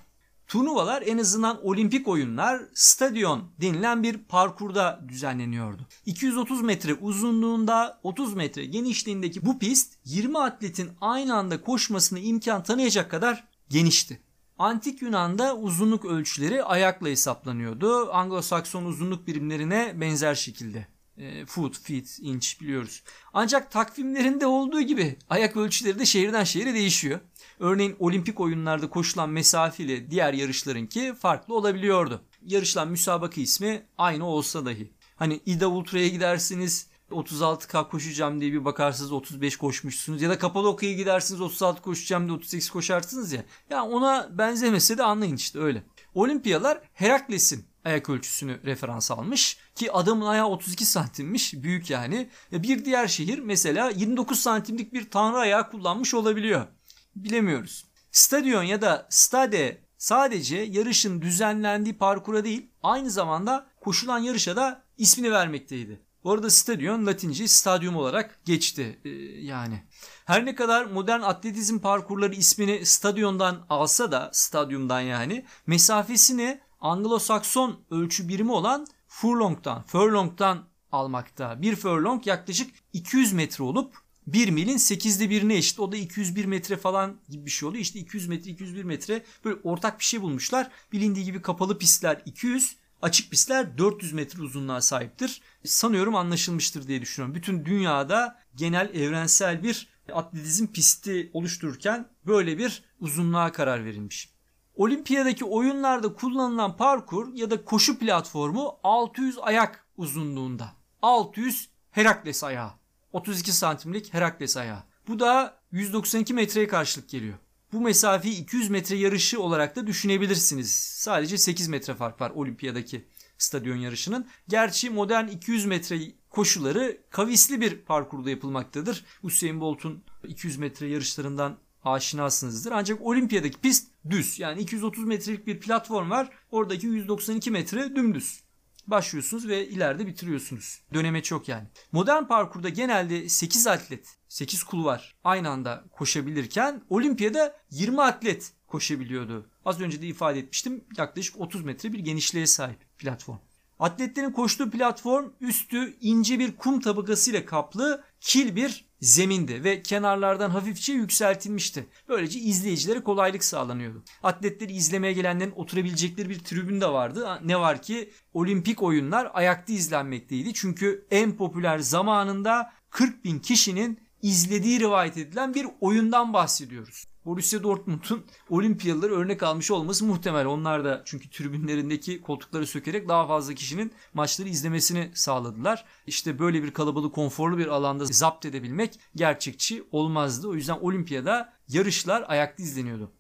Turnuvalar 0.52 1.02
en 1.02 1.18
azından 1.18 1.68
olimpik 1.68 2.08
oyunlar 2.08 2.62
stadyon 2.74 3.52
denilen 3.62 4.04
bir 4.04 4.18
parkurda 4.18 5.02
düzenleniyordu. 5.08 5.88
230 6.06 6.62
metre 6.62 6.94
uzunluğunda 6.94 8.00
30 8.04 8.34
metre 8.34 8.66
genişliğindeki 8.66 9.46
bu 9.46 9.60
pist 9.60 9.94
20 10.06 10.40
atletin 10.40 10.90
aynı 11.02 11.36
anda 11.36 11.62
koşmasına 11.62 12.20
imkan 12.20 12.64
tanıyacak 12.64 13.12
kadar 13.12 13.48
genişti. 13.70 14.22
Antik 14.58 15.02
Yunan'da 15.02 15.58
uzunluk 15.58 16.06
ölçüleri 16.06 16.64
ayakla 16.64 17.08
hesaplanıyordu. 17.08 18.12
Anglo-Sakson 18.12 18.86
uzunluk 18.86 19.28
birimlerine 19.28 20.02
benzer 20.02 20.36
şekilde. 20.36 20.88
E, 21.22 21.46
foot, 21.46 21.80
feet, 21.80 22.20
inch 22.22 22.62
biliyoruz. 22.62 23.04
Ancak 23.34 23.72
takvimlerinde 23.72 24.46
olduğu 24.46 24.82
gibi 24.82 25.18
ayak 25.30 25.58
ölçüleri 25.58 26.00
de 26.00 26.06
şehirden 26.06 26.44
şehire 26.44 26.74
değişiyor. 26.74 27.20
Örneğin 27.60 27.96
olimpik 28.00 28.40
oyunlarda 28.40 28.90
koşulan 28.90 29.30
mesafe 29.30 29.84
ile 29.84 30.12
diğer 30.12 30.34
yarışlarınki 30.34 31.14
farklı 31.14 31.56
olabiliyordu. 31.56 32.22
Yarışılan 32.46 32.88
müsabaka 32.88 33.42
ismi 33.42 33.86
aynı 33.98 34.26
olsa 34.26 34.66
dahi. 34.66 34.92
Hani 35.16 35.40
İda 35.46 35.68
Ultra'ya 35.68 36.08
gidersiniz 36.08 36.88
36K 37.12 37.90
koşacağım 37.90 38.42
diye 38.42 38.54
bir 38.54 38.66
bakarsınız 38.66 39.12
35 39.12 39.58
koşmuşsunuz 39.58 40.22
ya 40.22 40.30
da 40.30 40.38
Kapadokya'ya 40.38 40.96
gidersiniz 40.96 41.42
36 41.42 41.82
koşacağım 41.82 42.28
diye 42.28 42.38
38 42.38 42.70
koşarsınız 42.70 43.34
ya. 43.34 43.46
Ya 43.70 43.84
ona 43.84 44.38
benzemese 44.38 44.98
de 44.98 45.04
anlayın 45.04 45.36
işte 45.36 45.60
öyle. 45.60 45.84
Olimpiyalar 46.14 46.82
Herakles'in 46.94 47.71
ayak 47.86 48.10
ölçüsünü 48.10 48.64
referans 48.66 49.12
almış 49.12 49.58
ki 49.76 49.92
adamın 49.92 50.26
ayağı 50.26 50.48
32 50.48 50.86
santimmiş 50.86 51.54
büyük 51.54 51.90
yani. 51.90 52.30
Bir 52.52 52.86
diğer 52.86 53.08
şehir 53.08 53.40
mesela 53.40 53.90
29 53.90 54.40
santimlik 54.40 54.94
bir 54.94 55.10
tanrı 55.10 55.38
ayağı 55.38 55.72
kullanmış 55.72 56.14
olabiliyor 56.14 56.68
bilemiyoruz. 57.16 57.86
Stadion 58.12 58.64
ya 58.64 58.82
da 58.82 59.08
stade 59.10 59.82
sadece 59.98 60.58
yarışın 60.58 61.22
düzenlendiği 61.22 61.98
parkura 61.98 62.44
değil 62.44 62.72
aynı 62.84 63.12
zamanda 63.12 63.68
koşulan 63.82 64.20
yarışa 64.20 64.56
da 64.56 64.84
ismini 64.98 65.32
vermekteydi. 65.32 66.02
Bu 66.24 66.32
arada 66.32 66.50
stadion 66.50 67.06
Latince 67.06 67.48
stadyum 67.48 67.96
olarak 67.96 68.46
geçti 68.46 69.00
ee, 69.06 69.10
yani. 69.42 69.84
Her 70.26 70.46
ne 70.46 70.56
kadar 70.56 70.86
modern 70.86 71.22
atletizm 71.22 71.80
parkurları 71.80 72.36
ismini 72.36 72.86
stadyondan 72.86 73.66
alsa 73.70 74.12
da 74.12 74.30
stadyumdan 74.34 75.02
yani 75.02 75.46
mesafesini 75.68 76.60
Anglo-Sakson 76.82 77.76
ölçü 77.92 78.28
birimi 78.28 78.52
olan 78.52 78.88
furlong'dan, 79.08 79.82
furlong'dan 79.82 80.68
almakta. 80.92 81.62
Bir 81.62 81.76
furlong 81.76 82.28
yaklaşık 82.28 82.76
200 82.94 83.34
metre 83.34 83.64
olup 83.64 83.98
1 84.28 84.50
milin 84.50 84.78
8'de 84.78 85.30
birine 85.30 85.56
eşit. 85.56 85.80
O 85.80 85.92
da 85.92 85.98
201 85.98 86.46
metre 86.46 86.78
falan 86.78 87.18
gibi 87.30 87.46
bir 87.46 87.52
şey 87.52 87.70
oluyor. 87.70 87.82
İşte 87.82 88.00
200 88.00 88.28
metre 88.28 88.52
201 88.52 88.84
metre 88.84 89.24
böyle 89.46 89.60
ortak 89.64 90.00
bir 90.00 90.04
şey 90.04 90.22
bulmuşlar. 90.22 90.72
Bilindiği 90.92 91.26
gibi 91.26 91.42
kapalı 91.42 91.78
pistler 91.78 92.22
200 92.26 92.76
açık 93.02 93.32
pistler 93.32 93.78
400 93.78 94.14
metre 94.14 94.42
uzunluğa 94.42 94.82
sahiptir. 94.82 95.42
Sanıyorum 95.66 96.16
anlaşılmıştır 96.16 96.88
diye 96.88 97.02
düşünüyorum. 97.02 97.36
Bütün 97.36 97.66
dünyada 97.66 98.40
genel 98.56 98.96
evrensel 98.96 99.64
bir 99.64 99.88
atletizm 100.14 100.68
pisti 100.68 101.32
oluştururken 101.34 102.08
böyle 102.26 102.58
bir 102.58 102.84
uzunluğa 103.00 103.52
karar 103.52 103.86
verilmiş. 103.86 104.30
Olimpiyadaki 104.76 105.46
oyunlarda 105.46 106.14
kullanılan 106.14 106.78
parkur 106.78 107.34
ya 107.34 107.52
da 107.52 107.66
koşu 107.66 108.00
platformu 108.00 108.80
600 108.84 109.38
ayak 109.42 109.86
uzunluğunda. 109.98 110.74
600 111.02 111.70
Herakles 111.92 112.44
ayağı. 112.44 112.72
32 113.14 113.52
santimlik 113.52 114.14
Herakles 114.14 114.58
ayağı. 114.58 114.84
Bu 115.08 115.20
da 115.20 115.58
192 115.72 116.34
metreye 116.34 116.68
karşılık 116.68 117.10
geliyor. 117.10 117.38
Bu 117.74 117.82
mesafeyi 117.82 118.42
200 118.42 118.70
metre 118.70 118.96
yarışı 118.96 119.42
olarak 119.42 119.76
da 119.76 119.88
düşünebilirsiniz. 119.88 120.76
Sadece 120.76 121.38
8 121.38 121.68
metre 121.68 121.94
fark 121.94 122.22
var 122.22 122.30
olimpiyadaki 122.30 123.06
stadyon 123.38 123.76
yarışının. 123.76 124.28
Gerçi 124.48 124.90
modern 124.90 125.28
200 125.28 125.66
metre 125.66 126.00
koşuları 126.30 126.98
kavisli 127.10 127.62
bir 127.62 127.78
parkurda 127.78 128.30
yapılmaktadır. 128.30 129.06
Usain 129.24 129.62
Bolt'un 129.62 130.04
200 130.28 130.58
metre 130.58 130.88
yarışlarından 130.88 131.58
aşinasınızdır. 131.84 132.72
Ancak 132.72 133.02
olimpiyadaki 133.02 133.58
pist 133.58 133.91
düz. 134.10 134.40
Yani 134.40 134.62
230 134.62 135.06
metrelik 135.06 135.48
bir 135.48 135.60
platform 135.60 136.10
var. 136.10 136.30
Oradaki 136.52 136.88
192 136.88 137.52
metre 137.52 137.96
dümdüz. 137.96 138.44
Başlıyorsunuz 138.88 139.48
ve 139.48 139.68
ileride 139.68 140.08
bitiriyorsunuz. 140.08 140.82
Döneme 140.94 141.24
çok 141.24 141.48
yani. 141.48 141.68
Modern 141.92 142.24
parkurda 142.24 142.70
genelde 142.70 143.30
8 143.30 143.68
atlet, 143.68 144.18
8 144.28 144.64
kulvar 144.64 145.16
aynı 145.24 145.50
anda 145.50 145.84
koşabilirken 145.92 146.82
olimpiyada 146.90 147.56
20 147.72 148.02
atlet 148.02 148.54
koşabiliyordu. 148.68 149.50
Az 149.66 149.82
önce 149.82 150.02
de 150.02 150.08
ifade 150.08 150.40
etmiştim 150.40 150.84
yaklaşık 150.98 151.40
30 151.40 151.66
metre 151.66 151.94
bir 151.94 152.00
genişliğe 152.00 152.48
sahip 152.48 152.98
platform. 152.98 153.38
Atletlerin 153.80 154.32
koştuğu 154.32 154.72
platform 154.72 155.30
üstü 155.42 155.98
ince 156.02 156.40
bir 156.40 156.58
kum 156.58 156.80
tabakasıyla 156.80 157.46
kaplı 157.46 158.04
kil 158.20 158.56
bir 158.56 158.91
zemindi 159.02 159.64
ve 159.64 159.84
kenarlardan 159.84 160.50
hafifçe 160.50 160.94
yükseltilmişti. 160.94 161.88
Böylece 162.10 162.40
izleyicilere 162.40 163.04
kolaylık 163.04 163.44
sağlanıyordu. 163.44 164.04
Atletleri 164.24 164.74
izlemeye 164.74 165.14
gelenlerin 165.14 165.54
oturabilecekleri 165.56 166.30
bir 166.30 166.40
tribün 166.40 166.82
de 166.82 166.88
vardı. 166.88 167.40
Ne 167.44 167.60
var 167.60 167.82
ki 167.82 168.12
olimpik 168.34 168.84
oyunlar 168.84 169.32
ayakta 169.34 169.74
izlenmekteydi. 169.74 170.54
Çünkü 170.54 171.08
en 171.12 171.38
popüler 171.38 171.80
zamanında 171.80 172.74
40 172.90 173.26
bin 173.26 173.40
kişinin 173.40 174.00
izlediği 174.22 174.80
rivayet 174.80 175.18
edilen 175.18 175.54
bir 175.54 175.68
oyundan 175.82 176.34
bahsediyoruz. 176.34 177.11
Borussia 177.26 177.64
Dortmund'un 177.64 178.26
Olimpiyalıları 178.50 179.16
örnek 179.16 179.44
almış 179.44 179.72
olması 179.72 180.06
muhtemel. 180.06 180.46
Onlar 180.46 180.86
da 180.86 181.02
çünkü 181.06 181.30
tribünlerindeki 181.30 182.22
koltukları 182.22 182.68
sökerek 182.68 183.10
daha 183.10 183.28
fazla 183.28 183.54
kişinin 183.54 183.92
maçları 184.14 184.50
izlemesini 184.50 185.12
sağladılar. 185.14 185.86
İşte 186.08 186.40
böyle 186.40 186.64
bir 186.64 186.72
kalabalık 186.72 187.16
konforlu 187.16 187.58
bir 187.58 187.68
alanda 187.68 188.06
zapt 188.06 188.46
edebilmek 188.46 189.00
gerçekçi 189.16 189.84
olmazdı. 189.92 190.48
O 190.48 190.56
yüzden 190.56 190.78
Olimpiyada 190.82 191.54
yarışlar 191.68 192.24
ayakta 192.28 192.64
izleniyordu. 192.64 193.12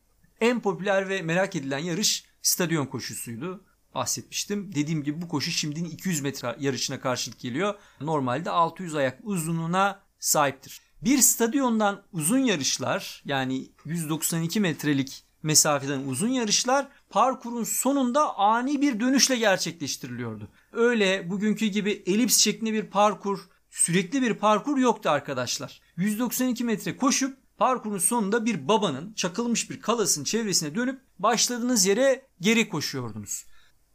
En 0.41 0.59
popüler 0.59 1.09
ve 1.09 1.21
merak 1.21 1.55
edilen 1.55 1.79
yarış 1.79 2.25
stadyon 2.41 2.85
koşusuydu 2.85 3.63
bahsetmiştim. 3.95 4.75
Dediğim 4.75 5.03
gibi 5.03 5.21
bu 5.21 5.27
koşu 5.27 5.51
şimdinin 5.51 5.89
200 5.89 6.21
metre 6.21 6.55
yarışına 6.59 6.99
karşılık 6.99 7.39
geliyor. 7.39 7.75
Normalde 8.01 8.49
600 8.49 8.95
ayak 8.95 9.19
uzunluğuna 9.23 9.99
sahiptir. 10.19 10.81
Bir 11.01 11.17
stadyondan 11.17 12.01
uzun 12.13 12.37
yarışlar 12.37 13.21
yani 13.25 13.71
192 13.85 14.59
metrelik 14.59 15.23
mesafeden 15.43 15.99
uzun 16.07 16.29
yarışlar 16.29 16.87
parkurun 17.09 17.63
sonunda 17.63 18.37
ani 18.37 18.81
bir 18.81 18.99
dönüşle 18.99 19.35
gerçekleştiriliyordu. 19.35 20.49
Öyle 20.71 21.29
bugünkü 21.29 21.65
gibi 21.65 22.03
elips 22.05 22.37
şeklinde 22.37 22.73
bir 22.73 22.83
parkur, 22.83 23.39
sürekli 23.69 24.21
bir 24.21 24.33
parkur 24.33 24.77
yoktu 24.77 25.09
arkadaşlar. 25.09 25.81
192 25.97 26.63
metre 26.63 26.97
koşup 26.97 27.37
parkurun 27.57 27.97
sonunda 27.97 28.45
bir 28.45 28.67
babanın 28.67 29.13
çakılmış 29.13 29.69
bir 29.69 29.81
kalasın 29.81 30.23
çevresine 30.23 30.75
dönüp 30.75 31.01
başladığınız 31.19 31.85
yere 31.85 32.25
geri 32.41 32.69
koşuyordunuz. 32.69 33.45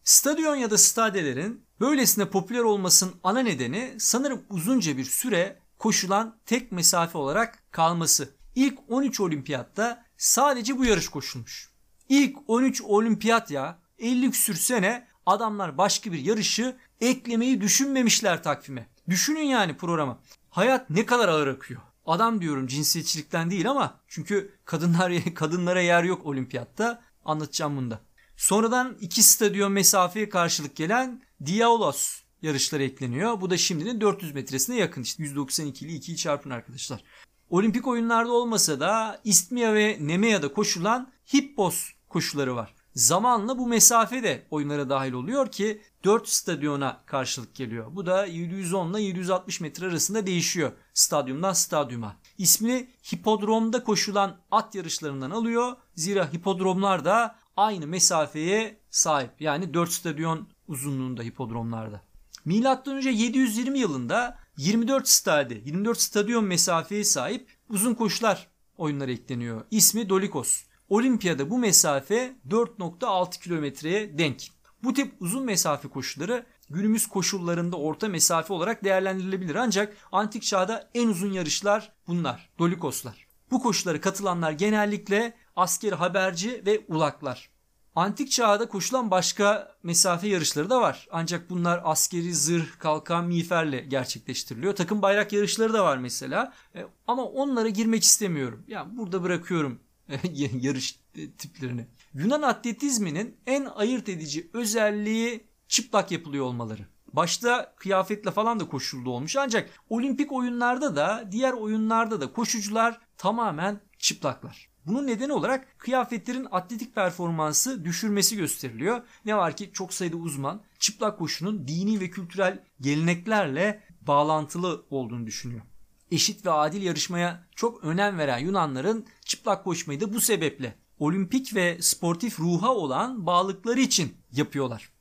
Stadyon 0.04 0.56
ya 0.56 0.70
da 0.70 0.78
stadelerin 0.78 1.64
böylesine 1.80 2.30
popüler 2.30 2.60
olmasının 2.60 3.14
ana 3.24 3.40
nedeni 3.40 3.94
sanırım 3.98 4.42
uzunca 4.50 4.96
bir 4.96 5.04
süre 5.04 5.65
koşulan 5.78 6.38
tek 6.46 6.72
mesafe 6.72 7.18
olarak 7.18 7.72
kalması. 7.72 8.34
İlk 8.54 8.78
13 8.88 9.20
olimpiyatta 9.20 10.04
sadece 10.16 10.78
bu 10.78 10.84
yarış 10.84 11.08
koşulmuş. 11.08 11.70
İlk 12.08 12.36
13 12.46 12.82
olimpiyat 12.82 13.50
ya 13.50 13.78
50 13.98 14.30
küsür 14.30 14.54
sene 14.54 15.06
adamlar 15.26 15.78
başka 15.78 16.12
bir 16.12 16.18
yarışı 16.18 16.76
eklemeyi 17.00 17.60
düşünmemişler 17.60 18.42
takvime. 18.42 18.88
Düşünün 19.08 19.42
yani 19.42 19.76
programa. 19.76 20.18
Hayat 20.50 20.90
ne 20.90 21.06
kadar 21.06 21.28
ağır 21.28 21.46
akıyor. 21.46 21.80
Adam 22.06 22.40
diyorum 22.40 22.66
cinsiyetçilikten 22.66 23.50
değil 23.50 23.70
ama 23.70 24.00
çünkü 24.08 24.54
kadınlar 24.64 25.12
kadınlara 25.34 25.80
yer 25.80 26.04
yok 26.04 26.26
olimpiyatta. 26.26 27.02
Anlatacağım 27.24 27.76
bunu 27.76 27.90
da. 27.90 28.00
Sonradan 28.36 28.96
iki 29.00 29.22
stadyon 29.22 29.72
mesafeye 29.72 30.28
karşılık 30.28 30.76
gelen 30.76 31.22
Diaolos 31.46 32.20
yarışları 32.42 32.82
ekleniyor. 32.82 33.40
Bu 33.40 33.50
da 33.50 33.56
şimdinin 33.56 34.00
400 34.00 34.34
metresine 34.34 34.76
yakın. 34.76 35.02
İşte 35.02 35.22
192 35.22 35.86
ile 35.86 35.92
2'yi 35.92 36.16
çarpın 36.16 36.50
arkadaşlar. 36.50 37.04
Olimpik 37.50 37.86
oyunlarda 37.86 38.32
olmasa 38.32 38.80
da 38.80 39.20
İstmia 39.24 39.74
ve 39.74 39.98
Nemea'da 40.00 40.52
koşulan 40.52 41.12
Hippos 41.34 41.90
koşuları 42.08 42.56
var. 42.56 42.74
Zamanla 42.94 43.58
bu 43.58 43.66
mesafe 43.66 44.22
de 44.22 44.46
oyunlara 44.50 44.88
dahil 44.88 45.12
oluyor 45.12 45.50
ki 45.50 45.82
4 46.04 46.28
stadyona 46.28 47.00
karşılık 47.06 47.54
geliyor. 47.54 47.86
Bu 47.96 48.06
da 48.06 48.26
710 48.26 48.94
ile 48.94 49.02
760 49.02 49.60
metre 49.60 49.86
arasında 49.86 50.26
değişiyor 50.26 50.72
stadyumdan 50.94 51.52
stadyuma. 51.52 52.16
İsmini 52.38 52.90
hipodromda 53.12 53.84
koşulan 53.84 54.36
at 54.50 54.74
yarışlarından 54.74 55.30
alıyor. 55.30 55.72
Zira 55.94 56.32
hipodromlar 56.32 57.04
da 57.04 57.36
aynı 57.56 57.86
mesafeye 57.86 58.80
sahip. 58.90 59.30
Yani 59.40 59.74
4 59.74 59.92
stadyon 59.92 60.48
uzunluğunda 60.68 61.22
hipodromlarda. 61.22 62.02
Milattan 62.46 62.96
önce 62.96 63.10
720 63.10 63.78
yılında 63.78 64.38
24 64.56 65.08
stade, 65.08 65.54
24 65.64 66.00
stadyon 66.00 66.44
mesafeye 66.44 67.04
sahip 67.04 67.50
uzun 67.68 67.94
koşular 67.94 68.48
oyunlara 68.76 69.10
ekleniyor. 69.10 69.64
İsmi 69.70 70.08
Dolikos. 70.08 70.62
Olimpiyada 70.88 71.50
bu 71.50 71.58
mesafe 71.58 72.36
4.6 72.48 73.42
kilometreye 73.42 74.18
denk. 74.18 74.42
Bu 74.82 74.94
tip 74.94 75.14
uzun 75.20 75.44
mesafe 75.44 75.88
koşuları 75.88 76.46
günümüz 76.70 77.06
koşullarında 77.06 77.76
orta 77.76 78.08
mesafe 78.08 78.52
olarak 78.52 78.84
değerlendirilebilir 78.84 79.54
ancak 79.54 79.96
antik 80.12 80.42
çağda 80.42 80.90
en 80.94 81.08
uzun 81.08 81.32
yarışlar 81.32 81.92
bunlar, 82.06 82.50
Dolikoslar. 82.58 83.26
Bu 83.50 83.62
koşulara 83.62 84.00
katılanlar 84.00 84.52
genellikle 84.52 85.34
asker 85.56 85.92
haberci 85.92 86.62
ve 86.66 86.84
ulaklar. 86.88 87.55
Antik 87.96 88.30
çağda 88.30 88.68
koşulan 88.68 89.10
başka 89.10 89.76
mesafe 89.82 90.28
yarışları 90.28 90.70
da 90.70 90.80
var. 90.80 91.08
Ancak 91.10 91.50
bunlar 91.50 91.80
askeri 91.84 92.34
zırh, 92.34 92.78
kalkan, 92.78 93.24
miğferle 93.24 93.80
gerçekleştiriliyor. 93.80 94.76
Takım 94.76 95.02
bayrak 95.02 95.32
yarışları 95.32 95.72
da 95.72 95.84
var 95.84 95.98
mesela. 95.98 96.52
E, 96.74 96.86
ama 97.06 97.24
onlara 97.24 97.68
girmek 97.68 98.02
istemiyorum. 98.02 98.64
Yani 98.68 98.96
burada 98.96 99.22
bırakıyorum 99.22 99.80
yarış 100.32 101.00
tiplerini. 101.38 101.86
Yunan 102.14 102.42
atletizminin 102.42 103.36
en 103.46 103.64
ayırt 103.64 104.08
edici 104.08 104.50
özelliği 104.52 105.46
çıplak 105.68 106.10
yapılıyor 106.10 106.44
olmaları. 106.44 106.86
Başta 107.12 107.74
kıyafetle 107.76 108.30
falan 108.30 108.60
da 108.60 108.68
koşuldu 108.68 109.10
olmuş 109.10 109.36
ancak 109.36 109.70
olimpik 109.88 110.32
oyunlarda 110.32 110.96
da 110.96 111.28
diğer 111.30 111.52
oyunlarda 111.52 112.20
da 112.20 112.32
koşucular 112.32 113.00
tamamen 113.18 113.80
çıplaklar. 113.98 114.75
Bunun 114.86 115.06
nedeni 115.06 115.32
olarak 115.32 115.78
kıyafetlerin 115.78 116.46
atletik 116.50 116.94
performansı 116.94 117.84
düşürmesi 117.84 118.36
gösteriliyor. 118.36 119.02
Ne 119.24 119.36
var 119.36 119.56
ki 119.56 119.70
çok 119.72 119.94
sayıda 119.94 120.16
uzman 120.16 120.60
çıplak 120.78 121.18
koşunun 121.18 121.68
dini 121.68 122.00
ve 122.00 122.10
kültürel 122.10 122.64
geleneklerle 122.80 123.82
bağlantılı 124.00 124.86
olduğunu 124.90 125.26
düşünüyor. 125.26 125.62
Eşit 126.10 126.46
ve 126.46 126.50
adil 126.50 126.82
yarışmaya 126.82 127.46
çok 127.56 127.84
önem 127.84 128.18
veren 128.18 128.38
Yunanların 128.38 129.06
çıplak 129.24 129.64
koşmayı 129.64 130.00
da 130.00 130.14
bu 130.14 130.20
sebeple 130.20 130.76
olimpik 130.98 131.54
ve 131.54 131.78
sportif 131.80 132.40
ruha 132.40 132.74
olan 132.74 133.26
bağlılıkları 133.26 133.80
için 133.80 134.16
yapıyorlar. 134.32 134.92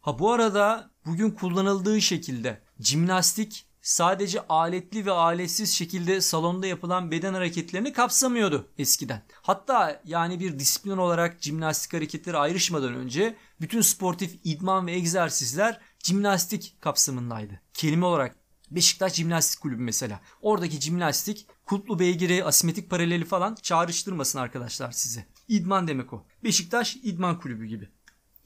Ha 0.00 0.18
bu 0.18 0.32
arada 0.32 0.90
bugün 1.06 1.30
kullanıldığı 1.30 2.00
şekilde 2.00 2.62
jimnastik 2.80 3.66
sadece 3.82 4.46
aletli 4.46 5.06
ve 5.06 5.12
aletsiz 5.12 5.74
şekilde 5.74 6.20
salonda 6.20 6.66
yapılan 6.66 7.10
beden 7.10 7.34
hareketlerini 7.34 7.92
kapsamıyordu 7.92 8.68
eskiden. 8.78 9.22
Hatta 9.42 10.02
yani 10.04 10.40
bir 10.40 10.58
disiplin 10.58 10.96
olarak 10.96 11.42
jimnastik 11.42 11.92
hareketleri 11.92 12.36
ayrışmadan 12.36 12.94
önce 12.94 13.36
bütün 13.60 13.80
sportif 13.80 14.38
idman 14.44 14.86
ve 14.86 14.92
egzersizler 14.92 15.80
jimnastik 16.04 16.76
kapsamındaydı. 16.80 17.60
Kelime 17.74 18.06
olarak 18.06 18.36
Beşiktaş 18.70 19.14
Jimnastik 19.14 19.60
Kulübü 19.60 19.82
mesela. 19.82 20.20
Oradaki 20.42 20.80
jimnastik 20.80 21.46
kulplu 21.66 21.98
beygiri, 21.98 22.44
asimetrik 22.44 22.90
paraleli 22.90 23.24
falan 23.24 23.54
çağrıştırmasın 23.62 24.38
arkadaşlar 24.38 24.92
size. 24.92 25.26
İdman 25.48 25.88
demek 25.88 26.12
o. 26.12 26.24
Beşiktaş 26.44 26.96
İdman 26.96 27.40
Kulübü 27.40 27.66
gibi. 27.66 27.88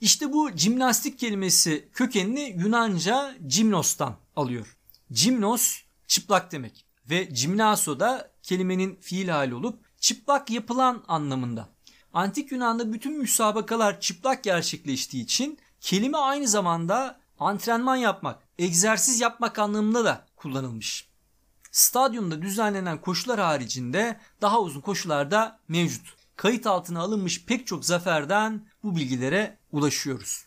İşte 0.01 0.33
bu 0.33 0.51
jimnastik 0.55 1.19
kelimesi 1.19 1.89
kökenini 1.93 2.55
Yunanca 2.59 3.35
jimnos'tan 3.47 4.15
alıyor. 4.35 4.76
Cimnos 5.13 5.81
çıplak 6.07 6.51
demek 6.51 6.85
ve 7.09 7.23
gimnaso 7.23 7.99
da 7.99 8.31
kelimenin 8.43 8.95
fiil 8.95 9.27
hali 9.27 9.55
olup 9.55 9.79
çıplak 9.99 10.49
yapılan 10.49 11.03
anlamında. 11.07 11.69
Antik 12.13 12.51
Yunan'da 12.51 12.93
bütün 12.93 13.17
müsabakalar 13.17 13.99
çıplak 13.99 14.43
gerçekleştiği 14.43 15.23
için 15.23 15.59
kelime 15.81 16.17
aynı 16.17 16.47
zamanda 16.47 17.19
antrenman 17.39 17.95
yapmak, 17.95 18.43
egzersiz 18.59 19.21
yapmak 19.21 19.59
anlamında 19.59 20.05
da 20.05 20.25
kullanılmış. 20.35 21.09
Stadyumda 21.71 22.41
düzenlenen 22.41 23.01
koşular 23.01 23.39
haricinde 23.39 24.19
daha 24.41 24.61
uzun 24.61 24.81
koşular 24.81 25.31
da 25.31 25.59
mevcut. 25.67 26.15
Kayıt 26.35 26.67
altına 26.67 26.99
alınmış 26.99 27.45
pek 27.45 27.67
çok 27.67 27.85
zaferden 27.85 28.67
bu 28.83 28.95
bilgilere 28.95 29.57
ulaşıyoruz. 29.71 30.46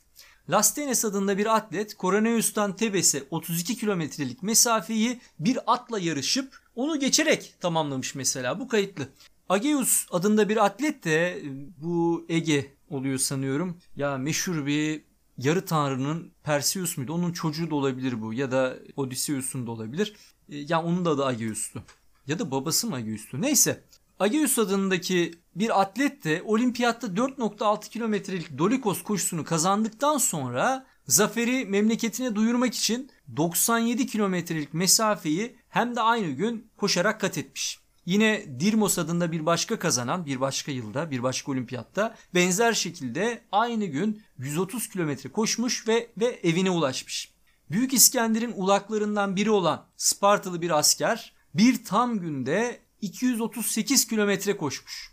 Lastenes 0.50 1.04
adında 1.04 1.38
bir 1.38 1.56
atlet 1.56 1.94
Koroneus'tan 1.94 2.76
Tebes'e 2.76 3.22
32 3.30 3.76
kilometrelik 3.76 4.42
mesafeyi 4.42 5.20
bir 5.38 5.58
atla 5.66 5.98
yarışıp 5.98 6.58
onu 6.74 7.00
geçerek 7.00 7.54
tamamlamış 7.60 8.14
mesela. 8.14 8.60
Bu 8.60 8.68
kayıtlı. 8.68 9.08
Ageus 9.48 10.06
adında 10.10 10.48
bir 10.48 10.64
atlet 10.64 11.04
de 11.04 11.42
bu 11.78 12.26
Ege 12.28 12.74
oluyor 12.90 13.18
sanıyorum. 13.18 13.78
Ya 13.96 14.18
meşhur 14.18 14.66
bir 14.66 15.02
yarı 15.38 15.64
tanrının 15.64 16.32
Perseus 16.42 16.96
muydu? 16.96 17.12
Onun 17.12 17.32
çocuğu 17.32 17.70
da 17.70 17.74
olabilir 17.74 18.22
bu 18.22 18.34
ya 18.34 18.50
da 18.50 18.76
Odysseus'un 18.96 19.66
da 19.66 19.70
olabilir. 19.70 20.14
E, 20.48 20.56
yani 20.56 20.86
onun 20.86 21.04
da 21.04 21.10
adı 21.10 21.24
Ageus'tu. 21.24 21.82
Ya 22.26 22.38
da 22.38 22.50
babası 22.50 22.86
mı 22.86 22.96
Ageus'tu? 22.96 23.42
Neyse. 23.42 23.84
Ageus 24.18 24.58
adındaki 24.58 25.39
bir 25.54 25.80
atlet 25.80 26.24
de 26.24 26.42
olimpiyatta 26.44 27.06
4.6 27.06 27.90
kilometrelik 27.90 28.58
Dolikos 28.58 29.02
koşusunu 29.02 29.44
kazandıktan 29.44 30.18
sonra 30.18 30.86
zaferi 31.06 31.64
memleketine 31.64 32.34
duyurmak 32.34 32.74
için 32.74 33.10
97 33.36 34.06
kilometrelik 34.06 34.74
mesafeyi 34.74 35.56
hem 35.68 35.96
de 35.96 36.00
aynı 36.00 36.30
gün 36.30 36.70
koşarak 36.76 37.20
kat 37.20 37.38
etmiş. 37.38 37.80
Yine 38.06 38.60
Dirmos 38.60 38.98
adında 38.98 39.32
bir 39.32 39.46
başka 39.46 39.78
kazanan 39.78 40.26
bir 40.26 40.40
başka 40.40 40.72
yılda 40.72 41.10
bir 41.10 41.22
başka 41.22 41.52
olimpiyatta 41.52 42.16
benzer 42.34 42.72
şekilde 42.72 43.42
aynı 43.52 43.84
gün 43.84 44.22
130 44.38 44.88
kilometre 44.88 45.32
koşmuş 45.32 45.88
ve, 45.88 46.10
ve 46.20 46.40
evine 46.42 46.70
ulaşmış. 46.70 47.32
Büyük 47.70 47.92
İskender'in 47.92 48.52
ulaklarından 48.56 49.36
biri 49.36 49.50
olan 49.50 49.86
Spartalı 49.96 50.62
bir 50.62 50.78
asker 50.78 51.32
bir 51.54 51.84
tam 51.84 52.18
günde 52.18 52.80
238 53.00 54.06
kilometre 54.06 54.56
koşmuş. 54.56 55.09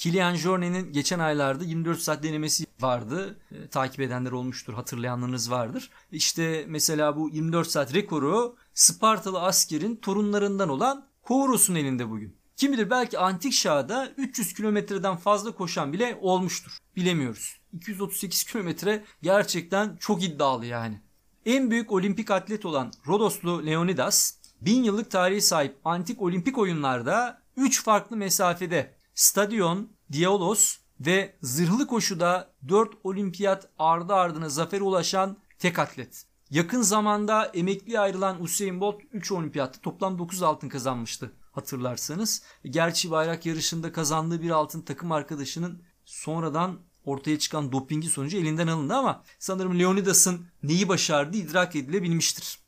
Kilian 0.00 0.34
Jorne'nin 0.34 0.92
geçen 0.92 1.18
aylarda 1.18 1.64
24 1.64 2.00
saat 2.00 2.22
denemesi 2.22 2.66
vardı. 2.80 3.38
E, 3.52 3.68
takip 3.68 4.00
edenler 4.00 4.30
olmuştur, 4.32 4.74
hatırlayanlarınız 4.74 5.50
vardır. 5.50 5.90
İşte 6.12 6.64
mesela 6.68 7.16
bu 7.16 7.30
24 7.30 7.70
saat 7.70 7.94
rekoru 7.94 8.56
Spartalı 8.74 9.40
askerin 9.40 9.96
torunlarından 9.96 10.68
olan 10.68 11.06
Horus'un 11.22 11.74
elinde 11.74 12.10
bugün. 12.10 12.36
Kim 12.56 12.72
bilir 12.72 12.90
belki 12.90 13.18
antik 13.18 13.52
çağda 13.52 14.08
300 14.16 14.54
kilometreden 14.54 15.16
fazla 15.16 15.52
koşan 15.52 15.92
bile 15.92 16.18
olmuştur. 16.20 16.78
Bilemiyoruz. 16.96 17.60
238 17.72 18.44
kilometre 18.44 19.04
gerçekten 19.22 19.96
çok 19.96 20.22
iddialı 20.22 20.66
yani. 20.66 21.00
En 21.46 21.70
büyük 21.70 21.92
olimpik 21.92 22.30
atlet 22.30 22.64
olan 22.64 22.92
Rodoslu 23.06 23.66
Leonidas, 23.66 24.34
bin 24.60 24.82
yıllık 24.82 25.10
tarihi 25.10 25.40
sahip 25.40 25.76
antik 25.84 26.22
olimpik 26.22 26.58
oyunlarda 26.58 27.42
3 27.56 27.84
farklı 27.84 28.16
mesafede 28.16 28.99
stadion, 29.20 29.88
dialos 30.12 30.76
ve 31.00 31.36
zırhlı 31.42 31.86
koşuda 31.86 32.52
4 32.68 32.90
olimpiyat 33.04 33.68
ardı 33.78 34.14
ardına 34.14 34.48
zafere 34.48 34.82
ulaşan 34.82 35.36
tek 35.58 35.78
atlet. 35.78 36.24
Yakın 36.50 36.82
zamanda 36.82 37.44
emekli 37.44 38.00
ayrılan 38.00 38.42
Usain 38.42 38.80
Bolt 38.80 39.00
3 39.12 39.32
olimpiyatta 39.32 39.80
toplam 39.80 40.18
9 40.18 40.42
altın 40.42 40.68
kazanmıştı 40.68 41.32
hatırlarsanız. 41.52 42.42
Gerçi 42.64 43.10
bayrak 43.10 43.46
yarışında 43.46 43.92
kazandığı 43.92 44.42
bir 44.42 44.50
altın 44.50 44.82
takım 44.82 45.12
arkadaşının 45.12 45.82
sonradan 46.04 46.78
ortaya 47.04 47.38
çıkan 47.38 47.72
dopingi 47.72 48.08
sonucu 48.08 48.36
elinden 48.36 48.66
alındı 48.66 48.94
ama 48.94 49.22
sanırım 49.38 49.78
Leonidas'ın 49.78 50.46
neyi 50.62 50.88
başardığı 50.88 51.36
idrak 51.36 51.76
edilebilmiştir. 51.76 52.58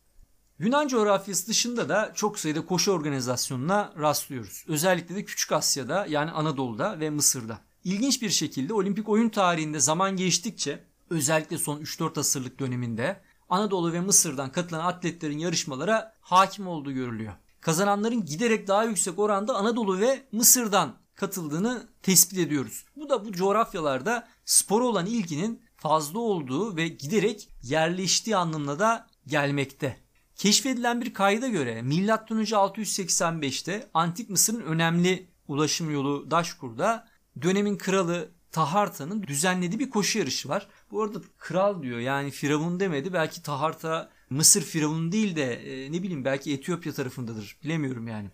Yunan 0.63 0.89
coğrafyası 0.89 1.47
dışında 1.47 1.89
da 1.89 2.13
çok 2.15 2.39
sayıda 2.39 2.67
koşu 2.67 2.93
organizasyonuna 2.93 3.93
rastlıyoruz. 3.99 4.65
Özellikle 4.69 5.15
de 5.15 5.25
Küçük 5.25 5.53
Asya'da 5.53 6.07
yani 6.07 6.31
Anadolu'da 6.31 7.01
ve 7.01 7.11
Mısır'da. 7.11 7.59
İlginç 7.85 8.23
bir 8.23 8.31
şekilde 8.31 8.75
olimpik 8.75 9.09
oyun 9.09 9.29
tarihinde 9.29 9.81
zaman 9.81 10.17
geçtikçe 10.17 10.85
özellikle 11.11 11.59
son 11.59 11.81
3-4 11.81 12.21
asırlık 12.21 12.61
döneminde 12.61 13.21
Anadolu 13.49 13.93
ve 13.93 14.01
Mısır'dan 14.01 14.53
katılan 14.53 14.85
atletlerin 14.85 15.39
yarışmalara 15.39 16.15
hakim 16.21 16.69
olduğu 16.69 16.93
görülüyor. 16.93 17.33
Kazananların 17.61 18.25
giderek 18.25 18.69
daha 18.69 18.85
yüksek 18.85 19.19
oranda 19.19 19.55
Anadolu 19.55 20.01
ve 20.01 20.23
Mısır'dan 20.33 20.97
katıldığını 21.15 21.87
tespit 22.03 22.39
ediyoruz. 22.39 22.85
Bu 22.97 23.09
da 23.09 23.25
bu 23.25 23.33
coğrafyalarda 23.33 24.29
spora 24.45 24.85
olan 24.85 25.07
ilginin 25.07 25.63
fazla 25.77 26.19
olduğu 26.19 26.77
ve 26.77 26.89
giderek 26.89 27.49
yerleştiği 27.63 28.37
anlamına 28.37 28.79
da 28.79 29.07
gelmekte. 29.27 30.02
Keşfedilen 30.43 31.01
bir 31.01 31.15
kayda 31.15 31.49
göre 31.49 31.83
M.Ö. 31.83 31.95
685'te 31.95 33.91
Antik 33.95 34.31
Mısır'ın 34.31 34.61
önemli 34.61 35.27
ulaşım 35.49 35.91
yolu 35.91 36.31
Daşkur'da 36.31 37.09
dönemin 37.43 37.79
kralı 37.79 38.31
Taharta'nın 38.53 39.23
düzenlediği 39.23 39.79
bir 39.79 39.91
koşu 39.91 40.19
yarışı 40.19 40.49
var. 40.49 40.69
Bu 40.91 41.03
arada 41.03 41.19
kral 41.39 41.83
diyor 41.83 41.99
yani 41.99 42.31
firavun 42.31 42.81
demedi. 42.81 43.13
Belki 43.13 43.43
Taharta 43.43 44.11
Mısır 44.31 44.63
firavunu 44.63 45.13
değil 45.13 45.37
de 45.37 45.55
e, 45.55 45.93
ne 45.93 46.03
bileyim 46.03 46.25
belki 46.25 46.53
Etiyopya 46.53 46.93
tarafındadır. 46.93 47.57
Bilemiyorum 47.65 48.09
yani. 48.09 48.31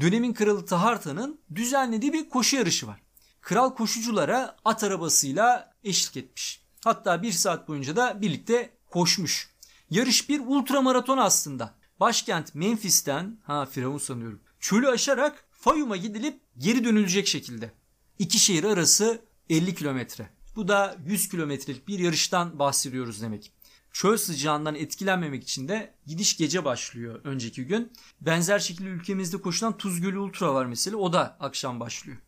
Dönemin 0.00 0.32
kralı 0.32 0.66
Taharta'nın 0.66 1.40
düzenlediği 1.54 2.12
bir 2.12 2.28
koşu 2.28 2.56
yarışı 2.56 2.86
var. 2.86 3.00
Kral 3.40 3.74
koşuculara 3.74 4.56
at 4.64 4.84
arabasıyla 4.84 5.74
eşlik 5.84 6.16
etmiş. 6.16 6.62
Hatta 6.84 7.22
bir 7.22 7.32
saat 7.32 7.68
boyunca 7.68 7.96
da 7.96 8.20
birlikte 8.20 8.70
koşmuş. 8.90 9.55
Yarış 9.90 10.28
bir 10.28 10.40
ultramaraton 10.46 11.18
aslında. 11.18 11.74
Başkent 12.00 12.54
Memphis'ten, 12.54 13.38
ha 13.44 13.66
Firavun 13.66 13.98
sanıyorum, 13.98 14.40
çölü 14.60 14.88
aşarak 14.88 15.44
Fayum'a 15.50 15.96
gidilip 15.96 16.40
geri 16.58 16.84
dönülecek 16.84 17.26
şekilde. 17.26 17.72
İki 18.18 18.38
şehir 18.38 18.64
arası 18.64 19.22
50 19.50 19.74
kilometre. 19.74 20.30
Bu 20.56 20.68
da 20.68 20.96
100 21.06 21.28
kilometrelik 21.28 21.88
bir 21.88 21.98
yarıştan 21.98 22.58
bahsediyoruz 22.58 23.22
demek. 23.22 23.52
Çöl 23.92 24.16
sıcağından 24.16 24.74
etkilenmemek 24.74 25.42
için 25.42 25.68
de 25.68 25.94
gidiş 26.06 26.36
gece 26.36 26.64
başlıyor 26.64 27.20
önceki 27.24 27.66
gün. 27.66 27.92
Benzer 28.20 28.58
şekilde 28.58 28.88
ülkemizde 28.88 29.40
koşulan 29.40 29.76
Tuz 29.76 30.00
Gölü 30.00 30.18
Ultra 30.18 30.54
var 30.54 30.66
mesela 30.66 30.96
o 30.96 31.12
da 31.12 31.36
akşam 31.40 31.80
başlıyor. 31.80 32.18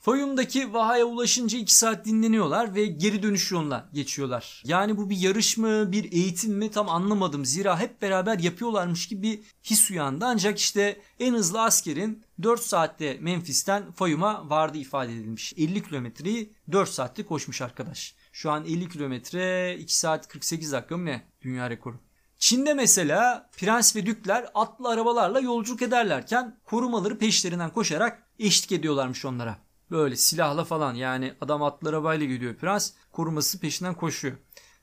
Fayum'daki 0.00 0.72
Vaha'ya 0.72 1.04
ulaşınca 1.04 1.58
2 1.58 1.74
saat 1.74 2.04
dinleniyorlar 2.04 2.74
ve 2.74 2.86
geri 2.86 3.22
dönüş 3.22 3.52
yoluna 3.52 3.88
geçiyorlar. 3.92 4.62
Yani 4.66 4.96
bu 4.96 5.10
bir 5.10 5.16
yarış 5.16 5.56
mı, 5.56 5.92
bir 5.92 6.12
eğitim 6.12 6.52
mi 6.52 6.70
tam 6.70 6.88
anlamadım. 6.88 7.44
Zira 7.44 7.80
hep 7.80 8.02
beraber 8.02 8.38
yapıyorlarmış 8.38 9.08
gibi 9.08 9.22
bir 9.22 9.40
his 9.62 9.90
uyandı. 9.90 10.24
Ancak 10.24 10.58
işte 10.58 11.00
en 11.18 11.34
hızlı 11.34 11.62
askerin 11.62 12.24
4 12.42 12.60
saatte 12.60 13.18
Memphis'ten 13.20 13.92
Fayum'a 13.92 14.50
vardı 14.50 14.78
ifade 14.78 15.12
edilmiş. 15.12 15.52
50 15.56 15.82
kilometreyi 15.82 16.52
4 16.72 16.88
saatte 16.88 17.26
koşmuş 17.26 17.62
arkadaş. 17.62 18.14
Şu 18.32 18.50
an 18.50 18.64
50 18.64 18.88
kilometre 18.88 19.76
2 19.78 19.98
saat 19.98 20.28
48 20.28 20.72
dakika 20.72 20.96
mı 20.96 21.04
ne 21.04 21.22
dünya 21.42 21.70
rekoru. 21.70 21.96
Çin'de 22.38 22.74
mesela 22.74 23.50
prens 23.56 23.96
ve 23.96 24.06
dükler 24.06 24.46
atlı 24.54 24.88
arabalarla 24.88 25.40
yolculuk 25.40 25.82
ederlerken 25.82 26.60
korumaları 26.64 27.18
peşlerinden 27.18 27.70
koşarak 27.70 28.22
eşlik 28.38 28.72
ediyorlarmış 28.72 29.24
onlara. 29.24 29.69
Böyle 29.90 30.16
silahla 30.16 30.64
falan 30.64 30.94
yani 30.94 31.34
adam 31.40 31.62
atlı 31.62 31.88
arabayla 31.88 32.26
gidiyor 32.26 32.54
prens 32.56 32.92
koruması 33.12 33.60
peşinden 33.60 33.94
koşuyor. 33.94 34.36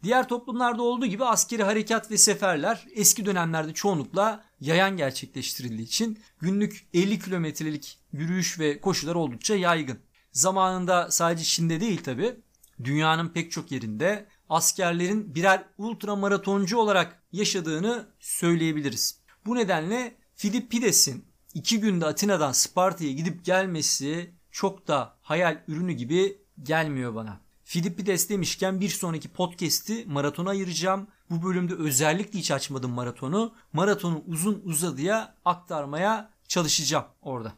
Diğer 0.04 0.28
toplumlarda 0.28 0.84
olduğu 0.84 1.06
gibi 1.06 1.26
askeri 1.26 1.64
harekat 1.64 2.12
ve 2.12 2.18
seferler 2.18 2.88
eski 2.96 3.26
dönemlerde 3.26 3.74
çoğunlukla 3.74 4.44
yayan 4.60 4.98
gerçekleştirildiği 4.98 5.88
için 5.88 6.20
günlük 6.40 6.88
50 6.94 7.20
kilometrelik 7.20 8.00
yürüyüş 8.12 8.60
ve 8.60 8.82
koşular 8.82 9.16
oldukça 9.16 9.56
yaygın. 9.56 10.00
Zamanında 10.32 11.12
sadece 11.12 11.44
Çin'de 11.44 11.82
değil 11.82 12.04
tabi 12.04 12.36
dünyanın 12.84 13.30
pek 13.30 13.52
çok 13.52 13.72
yerinde 13.72 14.28
askerlerin 14.50 15.36
birer 15.36 15.64
ultramaratoncu 15.78 16.78
olarak 16.78 17.24
yaşadığını 17.32 18.08
söyleyebiliriz. 18.20 19.20
Bu 19.46 19.56
nedenle 19.56 20.16
Filippides'in 20.36 21.26
iki 21.54 21.80
günde 21.80 22.06
Atina'dan 22.06 22.52
Sparta'ya 22.52 23.12
gidip 23.12 23.46
gelmesi 23.46 24.37
çok 24.52 24.88
da 24.88 25.18
hayal 25.22 25.64
ürünü 25.68 25.92
gibi 25.92 26.42
gelmiyor 26.64 27.16
bana. 27.16 27.48
Filipides 27.64 28.30
demişken 28.30 28.82
bir 28.82 28.90
sonraki 28.90 29.30
podcast'i 29.30 30.06
maratona 30.08 30.50
ayıracağım. 30.50 31.08
Bu 31.30 31.44
bölümde 31.44 31.74
özellikle 31.74 32.40
hiç 32.40 32.52
açmadım 32.52 32.92
maratonu. 32.92 33.54
Maratonu 33.74 34.24
uzun 34.28 34.62
uzadıya 34.66 35.36
aktarmaya 35.46 36.30
çalışacağım 36.48 37.06
orada. 37.22 37.54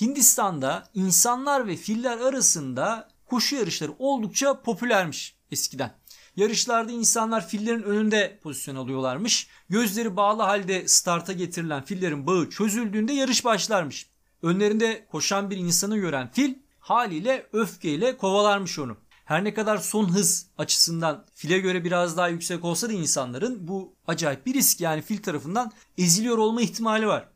Hindistan'da 0.00 0.88
insanlar 0.94 1.66
ve 1.66 1.76
filler 1.76 2.18
arasında 2.18 3.08
koşu 3.26 3.56
yarışları 3.56 3.92
oldukça 3.98 4.62
popülermiş 4.62 5.36
eskiden. 5.50 5.94
Yarışlarda 6.36 6.92
insanlar 6.92 7.48
fillerin 7.48 7.82
önünde 7.82 8.38
pozisyon 8.42 8.76
alıyorlarmış. 8.76 9.48
Gözleri 9.68 10.16
bağlı 10.16 10.42
halde 10.42 10.88
starta 10.88 11.32
getirilen 11.32 11.84
fillerin 11.84 12.26
bağı 12.26 12.50
çözüldüğünde 12.50 13.12
yarış 13.12 13.44
başlarmış. 13.44 14.09
Önlerinde 14.42 15.06
koşan 15.10 15.50
bir 15.50 15.56
insanı 15.56 15.98
gören 15.98 16.30
fil 16.32 16.54
haliyle 16.78 17.46
öfkeyle 17.52 18.16
kovalarmış 18.16 18.78
onu. 18.78 18.96
Her 19.24 19.44
ne 19.44 19.54
kadar 19.54 19.78
son 19.78 20.14
hız 20.14 20.46
açısından 20.58 21.24
file 21.34 21.58
göre 21.58 21.84
biraz 21.84 22.16
daha 22.16 22.28
yüksek 22.28 22.64
olsa 22.64 22.88
da 22.88 22.92
insanların 22.92 23.68
bu 23.68 23.94
acayip 24.06 24.46
bir 24.46 24.54
risk 24.54 24.80
yani 24.80 25.02
fil 25.02 25.22
tarafından 25.22 25.72
eziliyor 25.98 26.38
olma 26.38 26.62
ihtimali 26.62 27.06
var. 27.06 27.28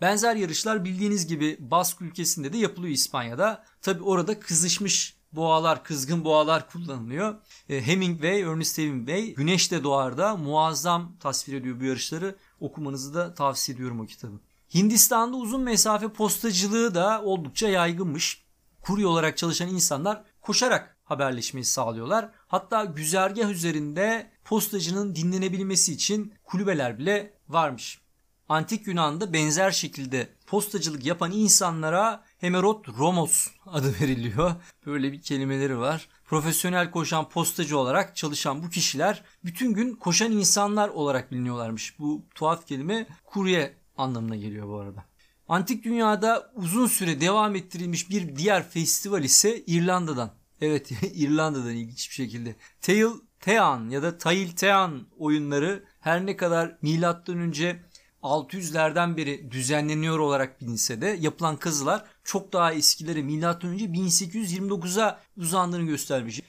Benzer 0.00 0.36
yarışlar 0.36 0.84
bildiğiniz 0.84 1.26
gibi 1.26 1.56
Bask 1.60 2.02
ülkesinde 2.02 2.52
de 2.52 2.58
yapılıyor 2.58 2.94
İspanya'da. 2.94 3.64
Tabi 3.82 4.02
orada 4.02 4.40
kızışmış 4.40 5.16
boğalar, 5.32 5.84
kızgın 5.84 6.24
boğalar 6.24 6.70
kullanılıyor. 6.70 7.34
E, 7.68 7.86
Hemingway, 7.86 8.40
Ernest 8.40 8.78
Hemingway 8.78 9.34
Güneşte 9.34 9.84
Doğar'da 9.84 10.36
muazzam 10.36 11.16
tasvir 11.20 11.54
ediyor 11.54 11.80
bu 11.80 11.84
yarışları. 11.84 12.36
Okumanızı 12.60 13.14
da 13.14 13.34
tavsiye 13.34 13.76
ediyorum 13.76 14.00
o 14.00 14.06
kitabı. 14.06 14.40
Hindistan'da 14.74 15.36
uzun 15.36 15.60
mesafe 15.60 16.08
postacılığı 16.08 16.94
da 16.94 17.22
oldukça 17.22 17.68
yaygınmış. 17.68 18.46
Kurye 18.82 19.06
olarak 19.06 19.36
çalışan 19.36 19.68
insanlar 19.68 20.22
koşarak 20.40 20.96
haberleşmeyi 21.04 21.64
sağlıyorlar. 21.64 22.30
Hatta 22.48 22.84
güzergah 22.84 23.50
üzerinde 23.50 24.30
postacının 24.44 25.14
dinlenebilmesi 25.14 25.92
için 25.92 26.34
kulübeler 26.44 26.98
bile 26.98 27.34
varmış. 27.48 28.00
Antik 28.48 28.86
Yunan'da 28.86 29.32
benzer 29.32 29.70
şekilde 29.70 30.28
postacılık 30.46 31.04
yapan 31.04 31.32
insanlara 31.32 32.24
Hemerot 32.38 32.88
Romos 32.88 33.48
adı 33.66 33.94
veriliyor. 34.00 34.54
Böyle 34.86 35.12
bir 35.12 35.22
kelimeleri 35.22 35.78
var. 35.78 36.08
Profesyonel 36.24 36.90
koşan 36.90 37.28
postacı 37.28 37.78
olarak 37.78 38.16
çalışan 38.16 38.62
bu 38.62 38.70
kişiler 38.70 39.24
bütün 39.44 39.74
gün 39.74 39.94
koşan 39.94 40.32
insanlar 40.32 40.88
olarak 40.88 41.32
biliniyorlarmış. 41.32 41.98
Bu 41.98 42.22
tuhaf 42.34 42.66
kelime 42.66 43.06
kurye 43.24 43.74
anlamına 43.96 44.36
geliyor 44.36 44.68
bu 44.68 44.76
arada. 44.78 45.04
Antik 45.48 45.84
dünyada 45.84 46.52
uzun 46.54 46.86
süre 46.86 47.20
devam 47.20 47.54
ettirilmiş 47.54 48.10
bir 48.10 48.36
diğer 48.36 48.68
festival 48.68 49.24
ise 49.24 49.64
İrlanda'dan. 49.66 50.30
Evet 50.60 50.90
İrlanda'dan 51.14 51.74
ilginç 51.74 52.10
bir 52.10 52.14
şekilde. 52.14 52.56
Tail 52.80 53.10
Tean 53.40 53.88
ya 53.88 54.02
da 54.02 54.18
Tail 54.18 54.50
Tean 54.50 55.06
oyunları 55.18 55.84
her 56.00 56.26
ne 56.26 56.36
kadar 56.36 56.78
milattan 56.82 57.38
önce 57.38 57.82
600'lerden 58.22 59.16
beri 59.16 59.50
düzenleniyor 59.50 60.18
olarak 60.18 60.60
bilinse 60.60 61.00
de 61.00 61.16
yapılan 61.20 61.56
kazılar 61.56 62.04
çok 62.24 62.52
daha 62.52 62.72
eskileri 62.72 63.22
milattan 63.22 63.70
önce 63.70 63.84
1829'a 63.84 65.20
uzandığını 65.36 65.86
göstermiş. 65.86 66.42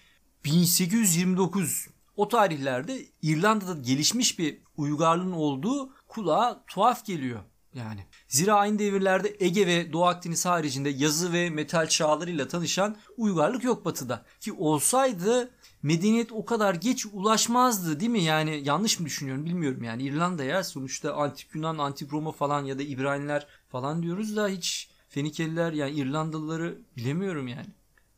1829 0.45 1.87
o 2.15 2.27
tarihlerde 2.27 3.05
İrlanda'da 3.21 3.81
gelişmiş 3.81 4.39
bir 4.39 4.57
uygarlığın 4.77 5.31
olduğu 5.31 5.93
kulağa 6.08 6.64
tuhaf 6.68 7.05
geliyor 7.05 7.39
yani. 7.74 8.05
Zira 8.28 8.53
aynı 8.53 8.80
devirlerde 8.80 9.36
Ege 9.39 9.68
ve 9.68 9.93
Doğu 9.93 10.05
Akdeniz 10.05 10.45
haricinde 10.45 10.89
yazı 10.89 11.34
ve 11.34 11.49
metal 11.49 11.88
çağlarıyla 11.88 12.47
tanışan 12.47 12.95
uygarlık 13.18 13.64
yok 13.64 13.86
batıda. 13.86 14.26
Ki 14.39 14.53
olsaydı 14.53 15.49
medeniyet 15.84 16.32
o 16.32 16.45
kadar 16.45 16.74
geç 16.76 17.05
ulaşmazdı 17.05 17.99
değil 17.99 18.12
mi? 18.12 18.24
Yani 18.24 18.62
yanlış 18.64 18.99
mı 18.99 19.05
düşünüyorum 19.05 19.45
bilmiyorum 19.45 19.84
yani 19.84 20.03
İrlanda'ya 20.03 20.64
sonuçta 20.64 21.14
antik 21.14 21.55
Yunan, 21.55 21.78
antik 21.78 22.14
Roma 22.14 22.32
falan 22.32 22.66
ya 22.66 22.80
da 22.80 22.84
İbraniler 22.84 23.47
falan 23.70 24.03
diyoruz 24.03 24.36
da 24.36 24.47
hiç 24.47 24.89
Fenikeliler 25.10 25.74
yani 25.74 25.91
İrlandalıları 25.91 26.78
bilemiyorum 26.97 27.47
yani. 27.47 27.68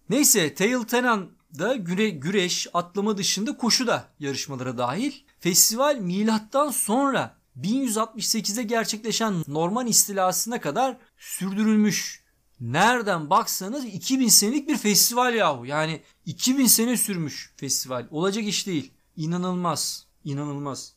Neyse 0.10 0.54
Tail 0.54 0.84
Tenan 0.84 1.30
da 1.60 1.76
güre, 1.76 2.10
güreş, 2.10 2.68
atlama 2.74 3.18
dışında 3.18 3.58
koşu 3.58 3.88
da 3.88 4.08
yarışmalara 4.20 4.78
dahil. 4.78 5.14
Festival 5.40 5.96
milattan 5.96 6.70
sonra 6.70 7.39
1168'de 7.62 8.64
gerçekleşen 8.64 9.44
Norman 9.48 9.88
istilasına 9.88 10.62
kadar 10.62 10.98
sürdürülmüş. 11.18 12.24
Nereden 12.60 13.30
baksanız 13.30 13.86
2000 13.86 14.28
senelik 14.28 14.68
bir 14.68 14.78
festival 14.78 15.34
yahu. 15.34 15.66
Yani 15.66 16.02
2000 16.26 16.66
sene 16.66 16.98
sürmüş 16.98 17.54
festival. 17.58 18.08
Olacak 18.12 18.44
iş 18.44 18.68
değil. 18.68 18.92
İnanılmaz. 19.16 20.06
İnanılmaz. 20.24 20.94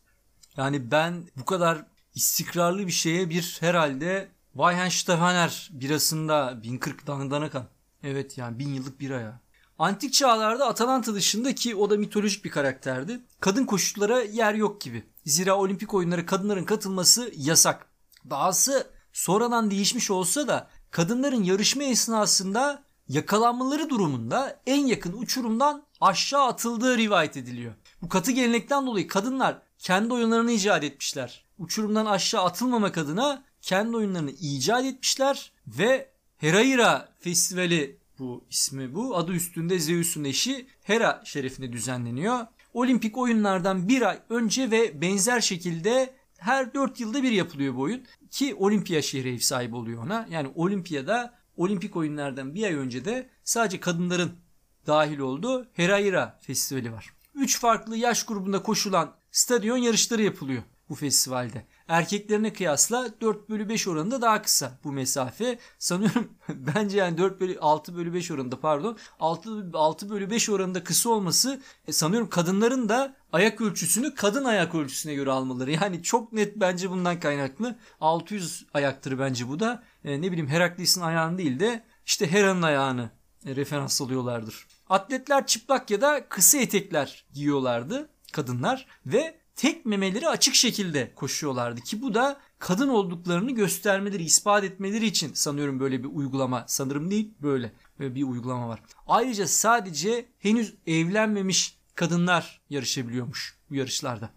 Yani 0.56 0.90
ben 0.90 1.28
bu 1.36 1.44
kadar 1.44 1.86
istikrarlı 2.14 2.86
bir 2.86 2.92
şeye 2.92 3.30
bir 3.30 3.56
herhalde 3.60 4.28
Weihenstephaner 4.52 5.70
birasında 5.72 6.62
1040 6.62 7.06
Danakan. 7.06 7.66
Evet 8.02 8.38
yani 8.38 8.58
bin 8.58 8.74
yıllık 8.74 9.00
bira 9.00 9.20
ya. 9.20 9.40
Antik 9.82 10.12
çağlarda 10.12 10.66
Atalanta 10.66 11.14
dışında 11.14 11.54
ki 11.54 11.76
o 11.76 11.90
da 11.90 11.96
mitolojik 11.96 12.44
bir 12.44 12.50
karakterdi. 12.50 13.20
Kadın 13.40 13.64
koşullara 13.64 14.22
yer 14.22 14.54
yok 14.54 14.80
gibi. 14.80 15.04
Zira 15.26 15.58
olimpik 15.58 15.94
oyunlara 15.94 16.26
kadınların 16.26 16.64
katılması 16.64 17.32
yasak. 17.36 17.86
Dahası 18.30 18.90
sonradan 19.12 19.70
değişmiş 19.70 20.10
olsa 20.10 20.48
da 20.48 20.70
kadınların 20.90 21.42
yarışma 21.42 21.82
esnasında 21.82 22.82
yakalanmaları 23.08 23.90
durumunda 23.90 24.60
en 24.66 24.86
yakın 24.86 25.22
uçurumdan 25.22 25.86
aşağı 26.00 26.46
atıldığı 26.46 26.98
rivayet 26.98 27.36
ediliyor. 27.36 27.74
Bu 28.02 28.08
katı 28.08 28.32
gelenekten 28.32 28.86
dolayı 28.86 29.08
kadınlar 29.08 29.62
kendi 29.78 30.14
oyunlarını 30.14 30.52
icat 30.52 30.84
etmişler. 30.84 31.44
Uçurumdan 31.58 32.06
aşağı 32.06 32.44
atılmamak 32.44 32.98
adına 32.98 33.44
kendi 33.60 33.96
oyunlarını 33.96 34.30
icat 34.30 34.84
etmişler 34.84 35.52
ve 35.66 36.12
Heraira 36.36 37.08
Festivali 37.20 38.01
bu 38.22 38.44
ismi 38.50 38.94
bu. 38.94 39.16
Adı 39.16 39.32
üstünde 39.32 39.78
Zeus'un 39.78 40.24
eşi 40.24 40.66
Hera 40.82 41.22
şerefine 41.24 41.72
düzenleniyor. 41.72 42.46
Olimpik 42.74 43.18
oyunlardan 43.18 43.88
bir 43.88 44.02
ay 44.02 44.18
önce 44.28 44.70
ve 44.70 45.00
benzer 45.00 45.40
şekilde 45.40 46.14
her 46.38 46.74
4 46.74 47.00
yılda 47.00 47.22
bir 47.22 47.32
yapılıyor 47.32 47.76
bu 47.76 47.80
oyun. 47.80 48.04
Ki 48.30 48.54
Olimpiya 48.54 49.02
şehri 49.02 49.34
ev 49.34 49.38
sahibi 49.38 49.76
oluyor 49.76 50.04
ona. 50.04 50.26
Yani 50.30 50.52
Olimpiyada 50.54 51.34
olimpik 51.56 51.96
oyunlardan 51.96 52.54
bir 52.54 52.64
ay 52.64 52.74
önce 52.74 53.04
de 53.04 53.30
sadece 53.44 53.80
kadınların 53.80 54.32
dahil 54.86 55.18
olduğu 55.18 55.66
Heraira 55.72 56.38
Festivali 56.42 56.92
var. 56.92 57.12
3 57.34 57.60
farklı 57.60 57.96
yaş 57.96 58.26
grubunda 58.26 58.62
koşulan 58.62 59.14
stadyon 59.30 59.76
yarışları 59.76 60.22
yapılıyor 60.22 60.62
bu 60.88 60.94
festivalde. 60.94 61.66
Erkeklerine 61.92 62.52
kıyasla 62.52 63.20
4 63.20 63.48
bölü 63.48 63.68
5 63.68 63.88
oranında 63.88 64.22
daha 64.22 64.42
kısa 64.42 64.78
bu 64.84 64.92
mesafe. 64.92 65.58
Sanıyorum 65.78 66.32
bence 66.48 66.98
yani 66.98 67.18
4 67.18 67.40
bölü 67.40 67.58
6 67.58 67.96
bölü 67.96 68.14
5 68.14 68.30
oranında 68.30 68.60
pardon 68.60 68.98
6, 69.20 69.70
6 69.74 70.10
bölü 70.10 70.30
5 70.30 70.50
oranında 70.50 70.84
kısa 70.84 71.10
olması 71.10 71.60
e, 71.88 71.92
sanıyorum 71.92 72.28
kadınların 72.28 72.88
da 72.88 73.16
ayak 73.32 73.60
ölçüsünü 73.60 74.14
kadın 74.14 74.44
ayak 74.44 74.74
ölçüsüne 74.74 75.14
göre 75.14 75.30
almaları. 75.30 75.70
Yani 75.70 76.02
çok 76.02 76.32
net 76.32 76.56
bence 76.56 76.90
bundan 76.90 77.20
kaynaklı. 77.20 77.78
600 78.00 78.66
ayaktır 78.74 79.18
bence 79.18 79.48
bu 79.48 79.60
da. 79.60 79.82
E, 80.04 80.22
ne 80.22 80.32
bileyim 80.32 80.48
Herakles'in 80.48 81.00
ayağını 81.00 81.38
değil 81.38 81.60
de 81.60 81.84
işte 82.06 82.32
Hera'nın 82.32 82.62
ayağını 82.62 83.10
e, 83.46 83.56
referans 83.56 84.00
alıyorlardır. 84.00 84.66
Atletler 84.88 85.46
çıplak 85.46 85.90
ya 85.90 86.00
da 86.00 86.28
kısa 86.28 86.58
etekler 86.58 87.24
giyiyorlardı 87.32 88.08
kadınlar 88.32 88.86
ve 89.06 89.41
tek 89.56 89.86
memeleri 89.86 90.28
açık 90.28 90.54
şekilde 90.54 91.14
koşuyorlardı 91.14 91.80
ki 91.80 92.02
bu 92.02 92.14
da 92.14 92.40
kadın 92.58 92.88
olduklarını 92.88 93.50
göstermeleri, 93.50 94.22
ispat 94.22 94.64
etmeleri 94.64 95.06
için 95.06 95.32
sanıyorum 95.34 95.80
böyle 95.80 96.02
bir 96.02 96.08
uygulama. 96.08 96.64
Sanırım 96.68 97.10
değil 97.10 97.34
böyle 97.42 97.72
bir 98.00 98.22
uygulama 98.22 98.68
var. 98.68 98.82
Ayrıca 99.06 99.46
sadece 99.46 100.28
henüz 100.38 100.74
evlenmemiş 100.86 101.78
kadınlar 101.94 102.60
yarışabiliyormuş 102.70 103.58
bu 103.70 103.74
yarışlarda. 103.74 104.30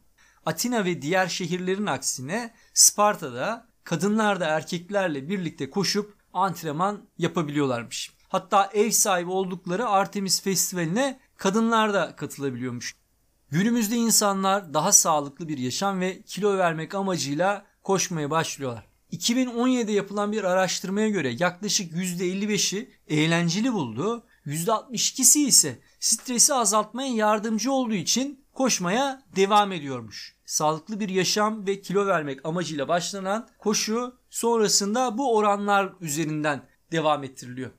Atina 0.45 0.85
ve 0.85 1.01
diğer 1.01 1.27
şehirlerin 1.27 1.85
aksine 1.85 2.53
Sparta'da 2.73 3.67
kadınlar 3.83 4.39
da 4.39 4.45
erkeklerle 4.45 5.29
birlikte 5.29 5.69
koşup 5.69 6.15
antrenman 6.33 7.01
yapabiliyorlarmış. 7.17 8.11
Hatta 8.27 8.69
ev 8.73 8.91
sahibi 8.91 9.31
oldukları 9.31 9.87
Artemis 9.87 10.41
Festivali'ne 10.41 11.19
kadınlar 11.37 11.93
da 11.93 12.15
katılabiliyormuş. 12.15 12.95
Günümüzde 13.55 13.95
insanlar 13.95 14.73
daha 14.73 14.91
sağlıklı 14.91 15.47
bir 15.47 15.57
yaşam 15.57 15.99
ve 15.99 16.21
kilo 16.21 16.57
vermek 16.57 16.95
amacıyla 16.95 17.65
koşmaya 17.83 18.31
başlıyorlar. 18.31 18.87
2017'de 19.11 19.91
yapılan 19.91 20.31
bir 20.31 20.43
araştırmaya 20.43 21.09
göre 21.09 21.35
yaklaşık 21.39 21.93
%55'i 21.93 22.89
eğlenceli 23.07 23.73
buldu. 23.73 24.23
%62'si 24.45 25.39
ise 25.39 25.79
stresi 25.99 26.53
azaltmaya 26.53 27.15
yardımcı 27.15 27.71
olduğu 27.71 27.93
için 27.93 28.45
koşmaya 28.53 29.23
devam 29.35 29.71
ediyormuş. 29.71 30.35
Sağlıklı 30.45 30.99
bir 30.99 31.09
yaşam 31.09 31.67
ve 31.67 31.81
kilo 31.81 32.05
vermek 32.05 32.45
amacıyla 32.45 32.87
başlanan 32.87 33.49
koşu 33.57 34.15
sonrasında 34.29 35.17
bu 35.17 35.35
oranlar 35.35 35.93
üzerinden 36.01 36.67
devam 36.91 37.23
ettiriliyor. 37.23 37.71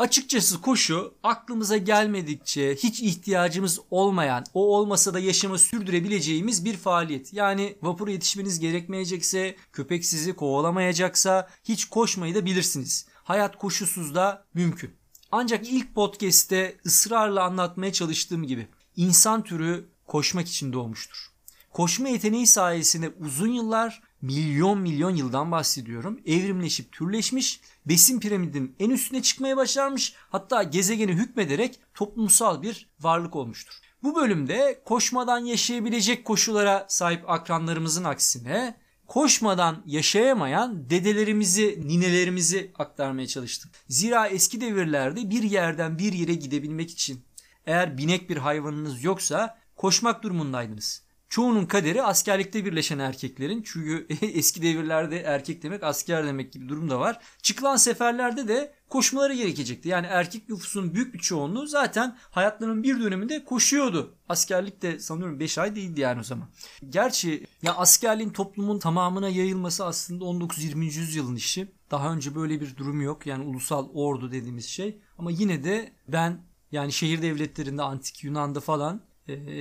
Açıkçası 0.00 0.60
koşu 0.60 1.14
aklımıza 1.22 1.76
gelmedikçe 1.76 2.74
hiç 2.74 3.00
ihtiyacımız 3.00 3.80
olmayan, 3.90 4.44
o 4.54 4.76
olmasa 4.76 5.14
da 5.14 5.18
yaşamı 5.18 5.58
sürdürebileceğimiz 5.58 6.64
bir 6.64 6.76
faaliyet. 6.76 7.32
Yani 7.32 7.76
vapura 7.82 8.10
yetişmeniz 8.10 8.60
gerekmeyecekse, 8.60 9.56
köpek 9.72 10.04
sizi 10.04 10.32
kovalamayacaksa 10.32 11.48
hiç 11.64 11.84
koşmayı 11.84 12.34
da 12.34 12.44
bilirsiniz. 12.44 13.06
Hayat 13.14 13.58
koşusuz 13.58 14.14
da 14.14 14.44
mümkün. 14.54 14.90
Ancak 15.32 15.68
ilk 15.68 15.94
podcast'te 15.94 16.76
ısrarla 16.86 17.44
anlatmaya 17.44 17.92
çalıştığım 17.92 18.46
gibi 18.46 18.68
insan 18.96 19.44
türü 19.44 19.88
koşmak 20.06 20.48
için 20.48 20.72
doğmuştur. 20.72 21.30
Koşma 21.70 22.08
yeteneği 22.08 22.46
sayesinde 22.46 23.12
uzun 23.20 23.52
yıllar 23.52 24.02
milyon 24.22 24.78
milyon 24.78 25.16
yıldan 25.16 25.52
bahsediyorum. 25.52 26.20
Evrimleşip 26.26 26.92
türleşmiş, 26.92 27.60
besin 27.86 28.20
piramidinin 28.20 28.74
en 28.78 28.90
üstüne 28.90 29.22
çıkmaya 29.22 29.56
başarmış, 29.56 30.14
hatta 30.30 30.62
gezegeni 30.62 31.12
hükmederek 31.12 31.80
toplumsal 31.94 32.62
bir 32.62 32.88
varlık 33.00 33.36
olmuştur. 33.36 33.74
Bu 34.02 34.16
bölümde 34.16 34.82
koşmadan 34.84 35.38
yaşayabilecek 35.38 36.24
koşullara 36.24 36.86
sahip 36.88 37.30
akranlarımızın 37.30 38.04
aksine 38.04 38.76
koşmadan 39.06 39.82
yaşayamayan 39.86 40.90
dedelerimizi, 40.90 41.82
ninelerimizi 41.86 42.72
aktarmaya 42.78 43.26
çalıştım. 43.26 43.70
Zira 43.88 44.26
eski 44.26 44.60
devirlerde 44.60 45.30
bir 45.30 45.42
yerden 45.42 45.98
bir 45.98 46.12
yere 46.12 46.34
gidebilmek 46.34 46.90
için 46.90 47.24
eğer 47.66 47.98
binek 47.98 48.30
bir 48.30 48.36
hayvanınız 48.36 49.04
yoksa 49.04 49.58
koşmak 49.76 50.22
durumundaydınız. 50.22 51.02
Çoğunun 51.30 51.66
kaderi 51.66 52.02
askerlikte 52.02 52.64
birleşen 52.64 52.98
erkeklerin. 52.98 53.62
Çünkü 53.62 54.06
eski 54.22 54.62
devirlerde 54.62 55.20
erkek 55.20 55.62
demek 55.62 55.82
asker 55.82 56.26
demek 56.26 56.52
gibi 56.52 56.68
durum 56.68 56.90
da 56.90 57.00
var. 57.00 57.20
Çıkılan 57.42 57.76
seferlerde 57.76 58.48
de 58.48 58.74
koşmaları 58.88 59.34
gerekecekti. 59.34 59.88
Yani 59.88 60.06
erkek 60.06 60.48
nüfusun 60.48 60.94
büyük 60.94 61.14
bir 61.14 61.18
çoğunluğu 61.18 61.66
zaten 61.66 62.16
hayatlarının 62.30 62.82
bir 62.82 63.00
döneminde 63.00 63.44
koşuyordu. 63.44 64.14
Askerlik 64.28 64.82
de 64.82 64.98
sanıyorum 64.98 65.40
5 65.40 65.58
ay 65.58 65.76
değildi 65.76 66.00
yani 66.00 66.20
o 66.20 66.22
zaman. 66.22 66.48
Gerçi 66.88 67.46
ya 67.62 67.74
askerliğin 67.74 68.30
toplumun 68.30 68.78
tamamına 68.78 69.28
yayılması 69.28 69.84
aslında 69.84 70.24
19-20. 70.24 70.84
yüzyılın 70.84 71.36
işi. 71.36 71.72
Daha 71.90 72.12
önce 72.12 72.34
böyle 72.34 72.60
bir 72.60 72.76
durum 72.76 73.00
yok. 73.00 73.26
Yani 73.26 73.44
ulusal 73.44 73.88
ordu 73.94 74.32
dediğimiz 74.32 74.66
şey. 74.66 74.98
Ama 75.18 75.30
yine 75.30 75.64
de 75.64 75.92
ben 76.08 76.42
yani 76.72 76.92
şehir 76.92 77.22
devletlerinde 77.22 77.82
antik 77.82 78.24
Yunan'da 78.24 78.60
falan 78.60 79.09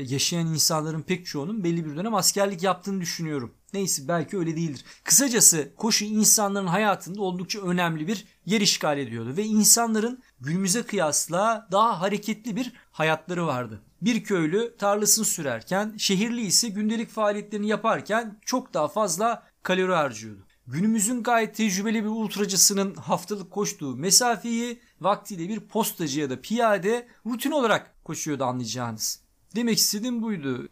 yaşayan 0.06 0.48
insanların 0.48 1.02
pek 1.02 1.26
çoğunun 1.26 1.64
belli 1.64 1.86
bir 1.86 1.96
dönem 1.96 2.16
askerlik 2.16 2.64
yaptığını 2.64 3.02
düşünüyorum. 3.02 3.54
Neyse 3.74 4.08
belki 4.08 4.38
öyle 4.38 4.56
değildir. 4.56 4.86
Kısacası 5.04 5.72
koşu 5.78 6.06
insanların 6.06 6.68
hayatında 6.68 7.22
oldukça 7.22 7.62
önemli 7.62 8.08
bir 8.08 8.26
yer 8.46 8.62
işgal 8.62 8.98
ediyordu 8.98 9.38
ve 9.38 9.44
insanların 9.44 10.24
günümüze 10.42 10.84
kıyasla 10.84 11.68
daha 11.72 12.02
hareketli 12.02 12.56
bir 12.56 12.74
hayatları 12.92 13.48
vardı. 13.48 13.82
Bir 14.02 14.24
köylü 14.24 14.76
tarlasını 14.78 15.26
sürerken, 15.26 15.94
şehirli 15.98 16.42
ise 16.42 16.70
gündelik 16.70 17.10
faaliyetlerini 17.10 17.68
yaparken 17.68 18.40
çok 18.46 18.74
daha 18.74 18.88
fazla 18.88 19.44
kalori 19.64 19.94
harcıyordu. 19.94 20.46
Günümüzün 20.68 21.24
gayet 21.24 21.56
tecrübeli 21.56 22.04
bir 22.04 22.10
ultracısının 22.10 22.96
haftalık 22.96 23.52
koştuğu 23.52 23.96
mesafeyi 23.96 24.80
vaktiyle 25.02 25.50
bir 25.50 25.60
postacı 25.60 26.20
ya 26.20 26.30
da 26.30 26.42
piyade 26.42 27.08
rutin 27.26 27.52
olarak 27.52 28.04
koşuyordu 28.04 28.44
anlayacağınız. 28.44 29.29
Demek 29.56 29.78
istediğim 29.78 30.22
buydu. 30.22 30.70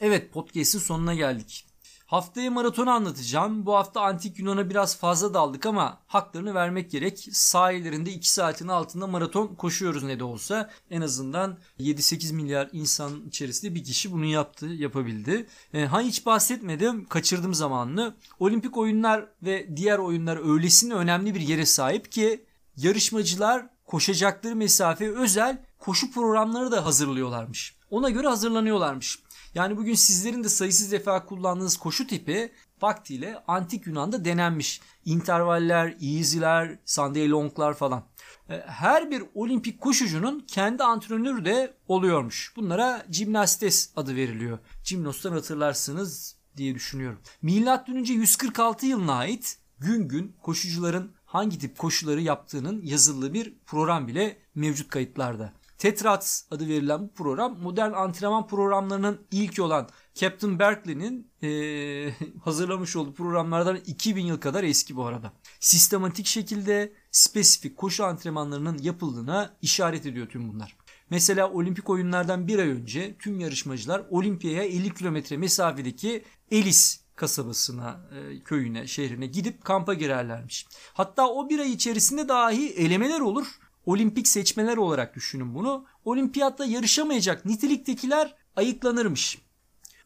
Evet 0.00 0.32
podcast'in 0.32 0.78
sonuna 0.78 1.14
geldik. 1.14 1.64
Haftaya 2.06 2.50
maratonu 2.50 2.90
anlatacağım. 2.90 3.66
Bu 3.66 3.74
hafta 3.74 4.00
antik 4.00 4.38
Yunan'a 4.38 4.70
biraz 4.70 4.98
fazla 4.98 5.34
daldık 5.34 5.66
ama 5.66 6.02
haklarını 6.06 6.54
vermek 6.54 6.90
gerek. 6.90 7.28
Sahillerinde 7.32 8.10
2 8.10 8.30
saatin 8.32 8.68
altında 8.68 9.06
maraton 9.06 9.54
koşuyoruz 9.54 10.02
ne 10.02 10.18
de 10.18 10.24
olsa. 10.24 10.70
En 10.90 11.00
azından 11.00 11.58
7-8 11.80 12.32
milyar 12.32 12.68
insan 12.72 13.26
içerisinde 13.28 13.74
bir 13.74 13.84
kişi 13.84 14.12
bunu 14.12 14.24
yaptı, 14.24 14.66
yapabildi. 14.66 15.46
E, 15.74 15.84
ha 15.84 16.00
hiç 16.00 16.26
bahsetmedim, 16.26 17.04
kaçırdım 17.04 17.54
zamanını. 17.54 18.14
Olimpik 18.40 18.76
oyunlar 18.76 19.26
ve 19.42 19.76
diğer 19.76 19.98
oyunlar 19.98 20.54
öylesine 20.54 20.94
önemli 20.94 21.34
bir 21.34 21.40
yere 21.40 21.66
sahip 21.66 22.12
ki 22.12 22.44
yarışmacılar 22.76 23.66
koşacakları 23.84 24.56
mesafe 24.56 25.16
özel 25.16 25.64
koşu 25.78 26.12
programları 26.12 26.72
da 26.72 26.84
hazırlıyorlarmış. 26.84 27.77
Ona 27.90 28.10
göre 28.10 28.28
hazırlanıyorlarmış. 28.28 29.18
Yani 29.54 29.76
bugün 29.76 29.94
sizlerin 29.94 30.44
de 30.44 30.48
sayısız 30.48 30.92
defa 30.92 31.26
kullandığınız 31.26 31.76
koşu 31.76 32.06
tipi 32.06 32.52
vaktiyle 32.82 33.42
antik 33.48 33.86
Yunan'da 33.86 34.24
denenmiş. 34.24 34.80
İntervaller, 35.04 35.96
easy'ler, 36.00 36.78
Sunday 36.84 37.30
long'lar 37.30 37.74
falan. 37.74 38.04
E, 38.48 38.60
her 38.66 39.10
bir 39.10 39.22
olimpik 39.34 39.80
koşucunun 39.80 40.40
kendi 40.40 40.84
antrenörü 40.84 41.44
de 41.44 41.74
oluyormuş. 41.88 42.52
Bunlara 42.56 43.06
gimnastes 43.10 43.92
adı 43.96 44.16
veriliyor. 44.16 44.58
Gimnos'tan 44.84 45.32
hatırlarsınız 45.32 46.36
diye 46.56 46.74
düşünüyorum. 46.74 47.18
Milattan 47.42 47.96
önce 47.96 48.12
146 48.12 48.86
yılına 48.86 49.14
ait 49.14 49.58
gün 49.78 50.08
gün 50.08 50.36
koşucuların 50.42 51.12
hangi 51.26 51.58
tip 51.58 51.78
koşuları 51.78 52.20
yaptığının 52.20 52.82
yazılı 52.82 53.34
bir 53.34 53.54
program 53.66 54.08
bile 54.08 54.38
mevcut 54.54 54.88
kayıtlarda. 54.88 55.52
Tetrats 55.78 56.42
adı 56.50 56.68
verilen 56.68 57.02
bu 57.02 57.12
program 57.12 57.58
modern 57.58 57.92
antrenman 57.92 58.46
programlarının 58.46 59.26
ilki 59.30 59.62
olan 59.62 59.88
Captain 60.14 60.58
Berkeley'nin 60.58 61.30
ee, 61.42 62.14
hazırlamış 62.44 62.96
olduğu 62.96 63.14
programlardan 63.14 63.76
2000 63.86 64.24
yıl 64.24 64.40
kadar 64.40 64.64
eski 64.64 64.96
bu 64.96 65.06
arada. 65.06 65.32
Sistematik 65.60 66.26
şekilde 66.26 66.92
spesifik 67.10 67.76
koşu 67.76 68.04
antrenmanlarının 68.04 68.78
yapıldığına 68.78 69.56
işaret 69.62 70.06
ediyor 70.06 70.26
tüm 70.26 70.52
bunlar. 70.52 70.76
Mesela 71.10 71.50
olimpik 71.50 71.90
oyunlardan 71.90 72.48
bir 72.48 72.58
ay 72.58 72.68
önce 72.68 73.16
tüm 73.18 73.40
yarışmacılar 73.40 74.02
Olimpiyaya 74.10 74.62
50 74.62 74.94
kilometre 74.94 75.36
mesafedeki 75.36 76.24
Elis 76.50 77.00
kasabasına, 77.16 78.00
köyüne, 78.44 78.86
şehrine 78.86 79.26
gidip 79.26 79.64
kampa 79.64 79.94
girerlermiş. 79.94 80.66
Hatta 80.92 81.28
o 81.28 81.48
bir 81.48 81.58
ay 81.58 81.72
içerisinde 81.72 82.28
dahi 82.28 82.68
elemeler 82.68 83.20
olur 83.20 83.46
olimpik 83.88 84.28
seçmeler 84.28 84.76
olarak 84.76 85.16
düşünün 85.16 85.54
bunu. 85.54 85.84
Olimpiyatta 86.04 86.64
yarışamayacak 86.64 87.44
niteliktekiler 87.44 88.34
ayıklanırmış. 88.56 89.38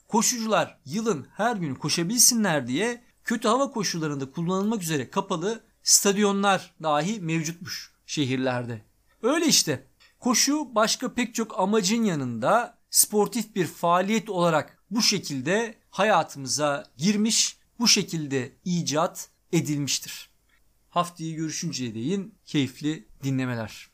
Koşucular 0.09 0.79
yılın 0.85 1.27
her 1.37 1.57
günü 1.57 1.79
koşabilsinler 1.79 2.67
diye 2.67 3.03
kötü 3.25 3.49
hava 3.49 3.71
koşullarında 3.71 4.31
kullanılmak 4.31 4.83
üzere 4.83 5.11
kapalı 5.11 5.65
stadyonlar 5.83 6.75
dahi 6.83 7.21
mevcutmuş 7.21 7.93
şehirlerde. 8.07 8.83
Öyle 9.23 9.47
işte. 9.47 9.87
Koşu 10.21 10.75
başka 10.75 11.15
pek 11.15 11.35
çok 11.35 11.61
amacın 11.61 12.05
yanında 12.05 12.79
sportif 12.91 13.55
bir 13.55 13.67
faaliyet 13.67 14.31
olarak 14.31 14.79
bu 14.91 15.03
şekilde 15.03 15.75
hayatımıza 15.91 16.85
girmiş, 16.97 17.57
bu 17.79 17.89
şekilde 17.89 18.53
icat 18.65 19.29
edilmiştir. 19.53 20.32
Haftaya 20.93 21.33
görüşünceye 21.33 21.95
değin 21.95 22.35
keyifli 22.45 23.09
dinlemeler. 23.23 23.92